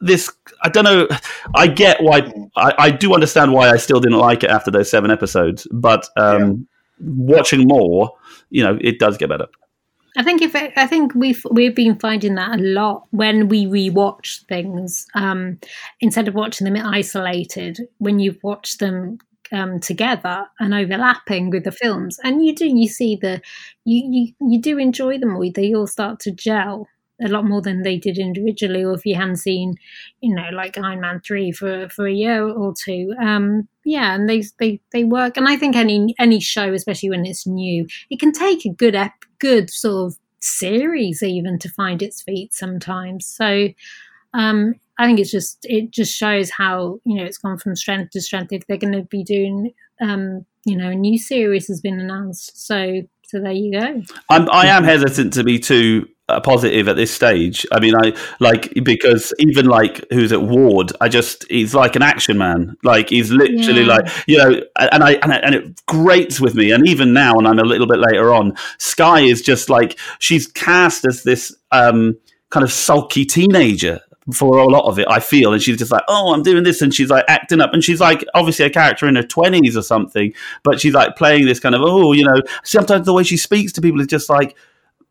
[0.00, 0.30] this
[0.62, 1.08] I don't know.
[1.54, 4.90] I get why I, I do understand why I still didn't like it after those
[4.90, 6.66] seven episodes, but um,
[6.98, 8.12] watching more,
[8.50, 9.46] you know, it does get better.
[10.16, 14.44] I think if I think we've we've been finding that a lot when we rewatch
[14.46, 15.58] things um,
[16.00, 17.78] instead of watching them isolated.
[17.98, 19.18] When you watch them
[19.52, 23.40] um, together and overlapping with the films, and you do you see the
[23.84, 24.02] you
[24.40, 25.50] you, you do enjoy them all.
[25.52, 26.88] They all start to gel
[27.22, 29.74] a lot more than they did individually, or if you hadn't seen,
[30.20, 33.14] you know, like Iron Man three for for a year or two.
[33.20, 35.36] Um, yeah, and they they they work.
[35.36, 38.94] And I think any any show, especially when it's new, it can take a good
[38.94, 43.26] ep- good sort of series even to find its feet sometimes.
[43.26, 43.68] So.
[44.32, 48.10] Um, I think it's just it just shows how you know it's gone from strength
[48.10, 48.52] to strength.
[48.52, 52.66] If they're going to be doing, um, you know, a new series has been announced,
[52.66, 53.00] so
[53.30, 54.02] so there you go.
[54.28, 57.66] I'm, I am hesitant to be too uh, positive at this stage.
[57.72, 62.02] I mean, I like because even like who's at Ward, I just he's like an
[62.02, 62.76] action man.
[62.82, 63.96] Like he's literally Yeah.
[63.96, 66.70] like you know, and I and, I, and it grates with me.
[66.70, 70.46] And even now, and I'm a little bit later on, Skye is just like she's
[70.46, 72.16] cast as this um,
[72.50, 74.00] kind of sulky teenager.
[74.34, 76.82] For a lot of it, I feel, and she's just like, "Oh, I'm doing this,"
[76.82, 79.82] and she's like acting up, and she's like obviously a character in her twenties or
[79.82, 82.40] something, but she's like playing this kind of, oh, you know.
[82.62, 84.56] Sometimes the way she speaks to people is just like,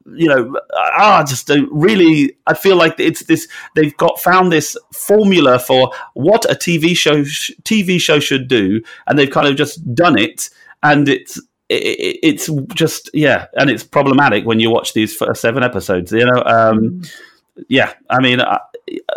[0.06, 2.36] you know, ah, just don't really.
[2.47, 3.47] I feel like it's this.
[3.76, 8.82] They've got found this formula for what a TV show sh- TV show should do,
[9.08, 10.50] and they've kind of just done it,
[10.84, 11.38] and it's.
[11.70, 16.12] It, it- it's just yeah, and it's problematic when you watch these first seven episodes.
[16.12, 17.04] You know, um,
[17.68, 17.93] yeah.
[18.10, 18.58] I mean, uh,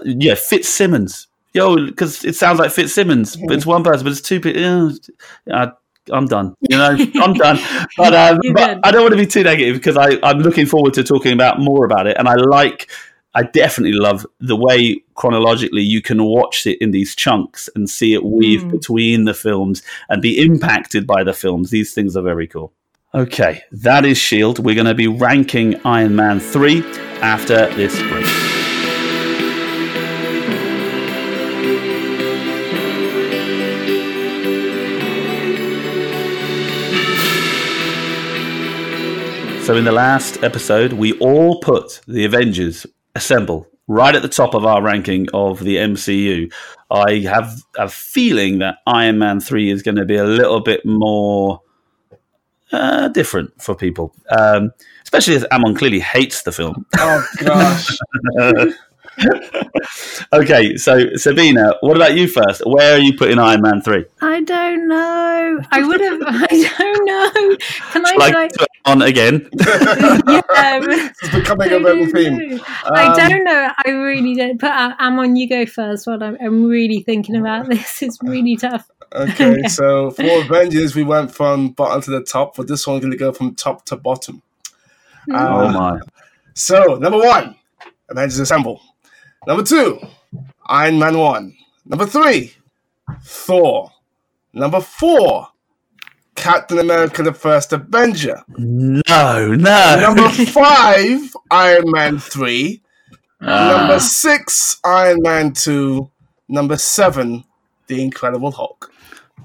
[0.05, 4.39] yeah, Fitzsimmons, yo, because it sounds like Fitzsimmons, but it's one person, but it's two
[4.41, 4.61] people.
[4.61, 4.91] Yeah,
[5.47, 5.72] I,
[6.11, 6.55] I'm done.
[6.68, 7.59] You know, I'm done.
[7.96, 8.80] But, um, but.
[8.84, 11.61] I don't want to be too negative because I, I'm looking forward to talking about
[11.61, 12.90] more about it, and I like.
[13.34, 18.12] I definitely love the way chronologically you can watch it in these chunks and see
[18.12, 18.70] it weave Mm.
[18.72, 21.70] between the films and be impacted by the films.
[21.70, 22.74] These things are very cool.
[23.14, 24.59] Okay, that is Shield.
[24.59, 26.82] We're going to be ranking Iron Man 3
[27.22, 28.51] after this break.
[39.73, 44.53] So, in the last episode, we all put the Avengers Assemble right at the top
[44.53, 46.53] of our ranking of the MCU.
[46.91, 50.85] I have a feeling that Iron Man 3 is going to be a little bit
[50.85, 51.62] more
[52.70, 54.73] uh, different for people, um,
[55.05, 56.85] especially as Amon clearly hates the film.
[56.99, 57.89] Oh gosh.
[60.33, 62.63] okay, so Sabina, what about you first?
[62.67, 64.05] Where are you putting Iron Man 3?
[64.21, 65.61] I don't know.
[65.71, 66.21] I would have.
[66.27, 66.47] I
[66.79, 67.57] don't know.
[67.93, 68.15] Can I?
[68.17, 69.49] Like, say- to on again?
[69.61, 72.57] yeah, it's becoming a regular don't theme.
[72.57, 72.65] know.
[72.85, 73.71] I Um, don't know.
[73.85, 74.61] I really don't.
[74.61, 76.07] But uh, Amon, you go first.
[76.07, 78.03] While I'm, I'm really thinking about this.
[78.03, 78.91] It's really tough.
[79.15, 82.57] Okay, so for Avengers, we went from bottom to the top.
[82.57, 84.41] For this one, we're going to go from top to bottom.
[85.31, 86.01] oh Uh, my.
[86.55, 87.55] So, number one,
[88.09, 88.81] Avengers Assemble.
[89.47, 89.99] Number two,
[90.66, 91.57] Iron Man 1.
[91.86, 92.55] Number three,
[93.22, 93.90] Thor.
[94.53, 95.49] Number four,
[96.34, 98.43] Captain America the First Avenger.
[98.57, 99.97] No, no.
[100.01, 101.20] Number five,
[101.51, 102.82] Iron Man 3.
[103.40, 103.76] Ah.
[103.78, 106.11] Number six, Iron Man 2.
[106.49, 107.45] Number seven,
[107.86, 108.93] The Incredible Hulk.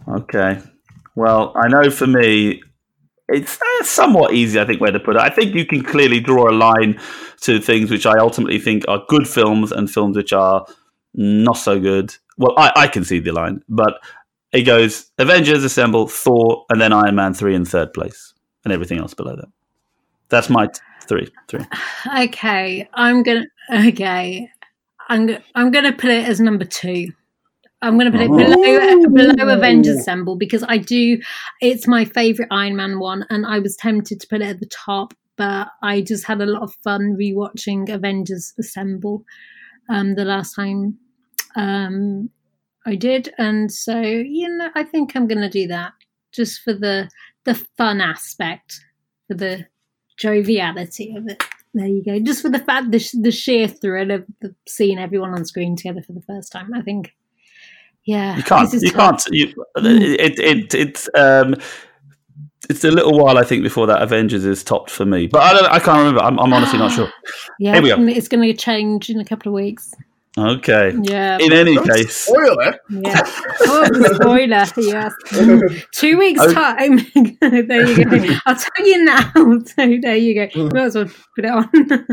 [0.08, 0.62] Okay.
[1.16, 2.62] Well, I know for me,
[3.30, 5.22] it's uh, somewhat easy, I think, where to put it.
[5.22, 7.00] I think you can clearly draw a line
[7.42, 10.66] to things which I ultimately think are good films and films which are
[11.14, 12.16] not so good.
[12.38, 14.00] Well, I, I can see the line, but
[14.54, 19.00] it goes Avengers Assemble, Thor, and then Iron Man 3 in third place, and everything
[19.00, 19.50] else below that.
[20.30, 21.28] That's my t- three.
[21.48, 21.66] Three.
[22.20, 23.46] Okay, I'm gonna.
[23.74, 24.50] Okay,
[25.10, 25.38] I'm.
[25.56, 27.12] I'm gonna put it as number two.
[27.82, 31.20] I'm gonna put it below below Avengers Assemble because I do.
[31.62, 34.70] It's my favorite Iron Man one, and I was tempted to put it at the
[34.70, 39.24] top, but I just had a lot of fun rewatching Avengers Assemble
[39.90, 40.98] um, the last time
[41.56, 42.30] um,
[42.86, 45.94] I did, and so you know, I think I'm gonna do that
[46.32, 47.10] just for the
[47.46, 48.80] the fun aspect,
[49.28, 49.66] for the
[50.18, 51.44] joviality of it.
[51.74, 52.20] there you go.
[52.20, 56.02] Just for the fact, the, the sheer thrill of the, seeing everyone on screen together
[56.02, 56.74] for the first time.
[56.74, 57.14] I think,
[58.08, 59.24] yeah, you can't, you tough.
[59.24, 61.54] can't, you, it, it, it's, um,
[62.70, 65.28] it's a little while, I think, before that Avengers is topped for me.
[65.28, 66.22] But I, don't, I can't remember.
[66.22, 67.10] I'm, I'm honestly not sure.
[67.60, 68.08] Yeah, Here we go.
[68.18, 69.94] it's going to change in a couple of weeks.
[70.38, 70.94] Okay.
[71.02, 71.40] Yeah.
[71.42, 72.76] In any case, spoil it.
[72.90, 73.22] Yeah.
[73.62, 74.66] Oh, spoiler.
[74.78, 75.14] Yes.
[75.94, 76.54] Two weeks Oh.
[76.54, 76.98] time.
[77.42, 78.36] there you go.
[78.46, 79.32] I'll tell you now.
[79.66, 80.66] So there you go.
[80.66, 82.08] Might as well put it on.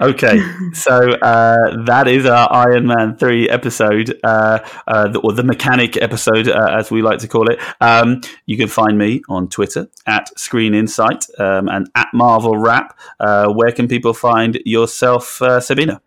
[0.00, 0.40] Okay,
[0.72, 6.00] so uh, that is our Iron Man 3 episode, uh, uh, the, or the mechanic
[6.00, 7.58] episode, uh, as we like to call it.
[7.80, 12.98] Um, you can find me on Twitter at Screen Insight um, and at Marvel Rap.
[13.18, 16.00] Uh, where can people find yourself, uh, Sabina?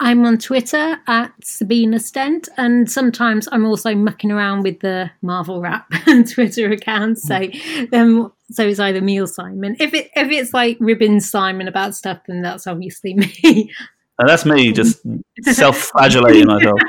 [0.00, 5.60] I'm on Twitter at Sabina Stent, and sometimes I'm also mucking around with the Marvel
[5.60, 5.90] Rap
[6.32, 7.18] Twitter account.
[7.18, 7.48] So,
[7.92, 9.76] um, so it's either me or Simon.
[9.78, 13.72] If it if it's like ribbon Simon about stuff, then that's obviously me.
[14.18, 15.00] And that's me just
[15.42, 16.80] self flagellating myself.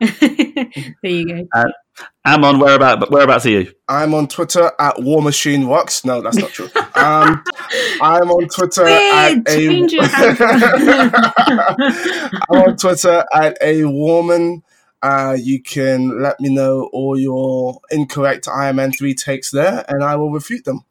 [1.02, 1.64] there you go.
[2.24, 3.72] Amon, whereabout, but whereabouts are you?
[3.88, 6.04] I'm on Twitter at War Machine Rocks.
[6.04, 6.68] No, that's not true.
[6.94, 7.42] Um,
[8.00, 9.66] I'm on Twitter Weird, at a.
[9.66, 10.04] change your
[12.48, 14.62] I'm on Twitter at a woman.
[15.02, 20.04] Uh, you can let me know all your incorrect Iron Man 3 takes there, and
[20.04, 20.84] I will refute them.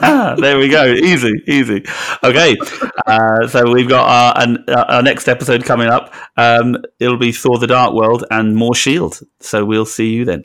[0.00, 0.84] there we go.
[0.86, 1.84] Easy, easy.
[2.22, 2.56] Okay,
[3.06, 6.14] uh, so we've got our, an, our next episode coming up.
[6.36, 9.20] Um, it'll be Thor: The Dark World and more Shield.
[9.40, 10.44] So we'll see you then.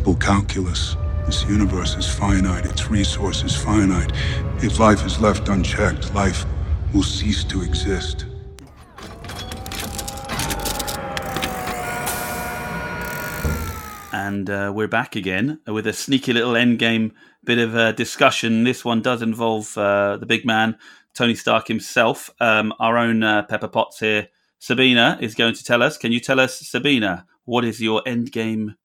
[0.00, 0.96] Simple calculus.
[1.26, 4.10] This universe is finite, its resources finite.
[4.62, 6.46] If life is left unchecked, life
[6.94, 8.24] will cease to exist.
[14.10, 17.12] And uh, we're back again with a sneaky little endgame
[17.44, 18.64] bit of a discussion.
[18.64, 20.78] This one does involve uh, the big man,
[21.12, 22.30] Tony Stark himself.
[22.40, 24.28] Um, our own uh, Pepper Potts here,
[24.58, 25.98] Sabina, is going to tell us.
[25.98, 28.76] Can you tell us, Sabina, what is your endgame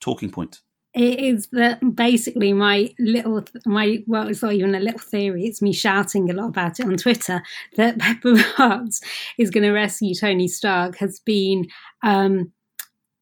[0.00, 0.60] talking point?
[0.94, 5.44] It is that basically my little my well, it's not even a little theory.
[5.44, 7.42] It's me shouting a lot about it on Twitter
[7.76, 9.02] that Pepper Potts
[9.38, 11.66] is going to rescue Tony Stark has been
[12.02, 12.50] um,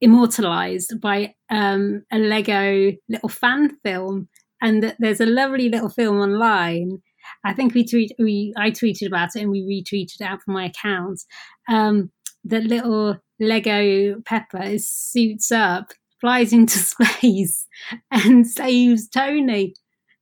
[0.01, 4.29] immortalized by um, a Lego little fan film,
[4.63, 7.03] and that there's a lovely little film online.
[7.45, 10.55] I think we tweet we I tweeted about it and we retweeted it out from
[10.55, 11.23] my account.
[11.69, 12.13] Um,
[12.45, 15.93] that little Lego Pepper suits up
[16.25, 17.67] flies into space
[18.11, 19.75] and saves Tony.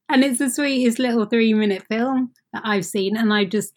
[0.08, 3.16] And it's the sweetest little three minute film that I've seen.
[3.16, 3.72] And I just,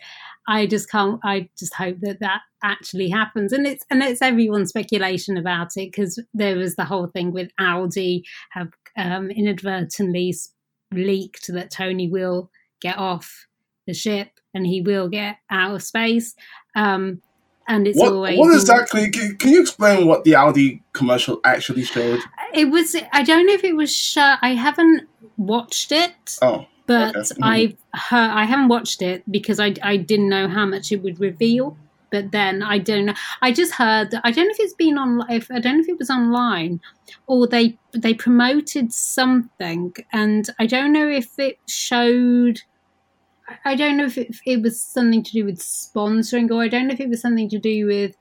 [0.48, 3.54] I just can't, I just hope that that actually happens.
[3.54, 7.52] And it's, and it's everyone's speculation about it because there was the whole thing with
[7.60, 10.34] Audi have um, inadvertently
[10.92, 12.50] leaked that Tony will
[12.82, 13.46] get off
[13.86, 16.34] the ship and he will get out of space.
[16.76, 17.22] Um,
[17.68, 19.10] and it's What, always what exactly?
[19.10, 22.20] Can, can you explain what the Audi commercial actually showed?
[22.54, 22.96] It was.
[23.12, 23.94] I don't know if it was.
[23.94, 25.08] Sh- I haven't
[25.38, 27.20] watched it, Oh, but okay.
[27.22, 27.44] Mhm.
[27.44, 28.32] I've heard.
[28.32, 31.78] I haven't watched it because I I didn't know how much it would reveal.
[32.12, 33.14] But then I don't know.
[33.42, 34.12] I just heard.
[34.12, 35.24] that- I don't know if it's been on.
[35.30, 36.80] If I don't know if it was online,
[37.28, 42.62] or they they promoted something, and I don't know if it showed.
[43.64, 46.88] I- don't know if it, it was something to do with sponsoring, or I don't
[46.88, 48.16] know if it was something to do with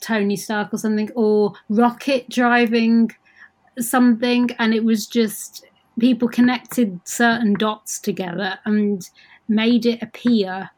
[0.00, 3.10] Tony Stark or something, or Rocket driving
[3.78, 5.64] something, and it was just
[5.98, 9.08] people connected certain dots together and
[9.48, 10.70] made it appear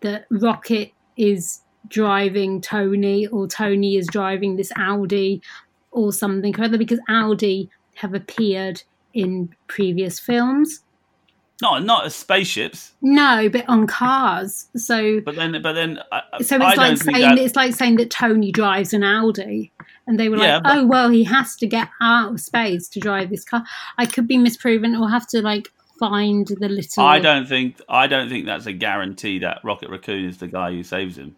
[0.00, 5.42] that Rocket is driving Tony, or Tony is driving this Audi,
[5.90, 8.82] or something or other, because Audi have appeared
[9.12, 10.83] in previous films.
[11.64, 14.66] Not not as spaceships, No, but on cars.
[14.76, 17.96] So but then but then I, so it's don't like saying that, it's like saying
[17.96, 19.72] that Tony drives an Audi,
[20.06, 22.86] and they were Yeah, like, but- "Oh well, he has to get out of space
[22.90, 23.64] to drive this car."
[23.96, 27.02] I could be misproven, or have to like find the little.
[27.02, 30.70] I don't think I don't think that's a guarantee that Rocket Raccoon is the guy
[30.72, 31.34] who saves him.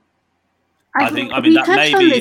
[0.99, 2.21] I think I mean that may be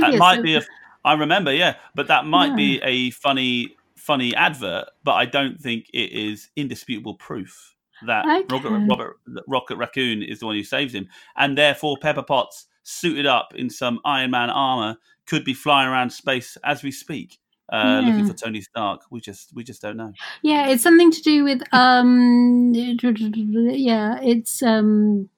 [0.00, 0.62] that might be a
[1.04, 5.88] I remember, yeah, but that might be a funny funny advert, but I don't think
[5.94, 7.74] it is indisputable proof
[8.06, 8.86] that Rocket, Okay.
[8.88, 13.24] Robert, that Rocket Raccoon is the one who saves him, and therefore Pepper Potts suited
[13.24, 14.96] up in some Iron Man armor,
[15.26, 17.38] could be flying around space as we speak.
[17.72, 18.08] Uh, yeah.
[18.10, 20.12] Looking for Tony Stark, we just we just don't know.
[20.42, 25.30] Yeah, it's something to do with um, yeah, it's um,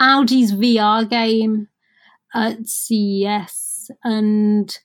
[0.00, 1.68] Audi's VR game
[2.34, 4.78] at CES, and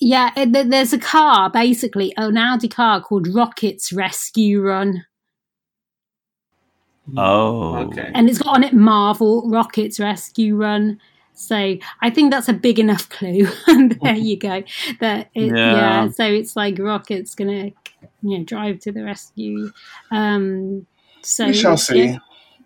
[0.00, 5.04] yeah, it, there's a car basically, an Audi car called Rocket's Rescue Run.
[7.16, 8.10] Oh, okay.
[8.14, 11.00] And it's got on it Marvel Rockets Rescue Run.
[11.34, 13.48] So I think that's a big enough clue.
[13.66, 14.62] and there you go.
[15.00, 16.04] That it, yeah.
[16.04, 16.08] yeah.
[16.10, 17.72] So it's like Rocket's gonna
[18.22, 19.70] you know drive to the rescue.
[20.10, 20.86] Um,
[21.22, 22.04] so we shall see.
[22.04, 22.18] Yeah.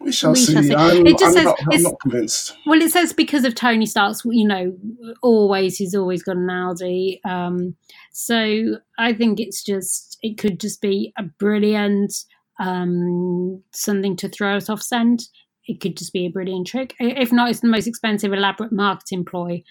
[0.05, 0.53] We shall we see.
[0.53, 0.75] Shall see.
[0.75, 2.57] I'm, it just I'm says, not, not convinced.
[2.67, 4.77] Well, it says because of Tony Stark's, you know,
[5.23, 7.21] always he's always got an Audi.
[7.25, 7.77] Um,
[8.13, 12.15] so I think it's just it could just be a brilliant
[12.61, 15.25] um, something to throw us off scent.
[15.67, 16.95] It could just be a brilliant trick.
[17.01, 19.63] If not, it's the most expensive, elaborate marketing ploy,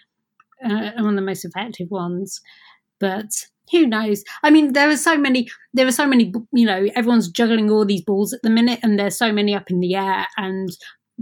[0.65, 2.41] uh, one of the most effective ones.
[2.99, 3.29] But
[3.71, 4.23] who knows?
[4.43, 5.49] I mean, there are so many.
[5.73, 6.33] There are so many.
[6.51, 9.69] You know, everyone's juggling all these balls at the minute, and there's so many up
[9.69, 10.69] in the air, and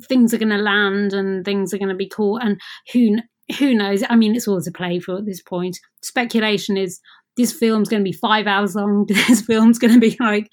[0.03, 2.59] things are going to land, and things are going to be caught, and
[2.91, 3.17] who
[3.59, 4.03] who knows?
[4.09, 5.79] I mean, it's all to play for at this point.
[6.01, 6.99] Speculation is
[7.37, 9.05] this film's going to be five hours long.
[9.27, 10.47] This film's going to be like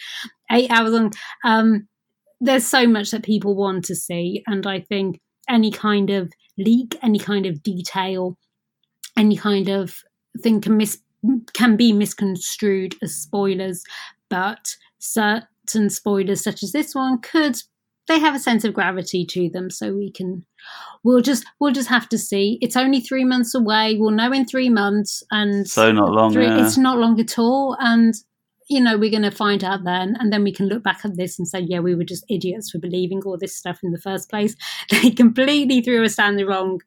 [0.51, 1.13] eight hours long.
[1.45, 1.89] Um,
[2.41, 6.97] there's so much that people want to see, and I think any kind of leak,
[7.03, 8.37] any kind of detail,
[9.17, 9.97] any kind of
[10.43, 11.01] thing can miss
[11.53, 13.83] can be misconstrued as spoilers,
[14.29, 17.57] but certain spoilers, such as this one, could
[18.09, 20.45] they have a sense of gravity to them, so we can
[21.05, 22.59] we'll just we'll just have to see.
[22.61, 23.97] It's only three months away.
[23.99, 26.33] We'll know in three months, and so not long.
[26.33, 26.65] Three, yeah.
[26.65, 28.15] It's not long at all, and
[28.69, 31.17] you know we're going to find out then, and then we can look back at
[31.17, 34.01] this and say, yeah, we were just idiots for believing all this stuff in the
[34.01, 34.55] first place.
[34.91, 36.81] They completely threw us down the wrong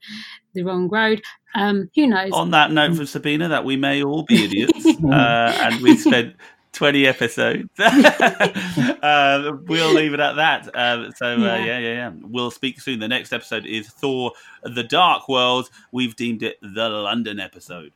[0.53, 1.21] the wrong road.
[1.55, 2.31] Um, who knows?
[2.31, 6.35] On that note, from Sabina, that we may all be idiots, uh, and we spent
[6.73, 7.69] 20 episodes.
[7.79, 10.75] uh, we'll leave it at that.
[10.75, 11.57] Uh, so, uh, yeah.
[11.57, 12.11] yeah, yeah, yeah.
[12.21, 12.99] We'll speak soon.
[12.99, 14.31] The next episode is Thor
[14.63, 15.69] The Dark World.
[15.91, 17.91] We've deemed it the London episode.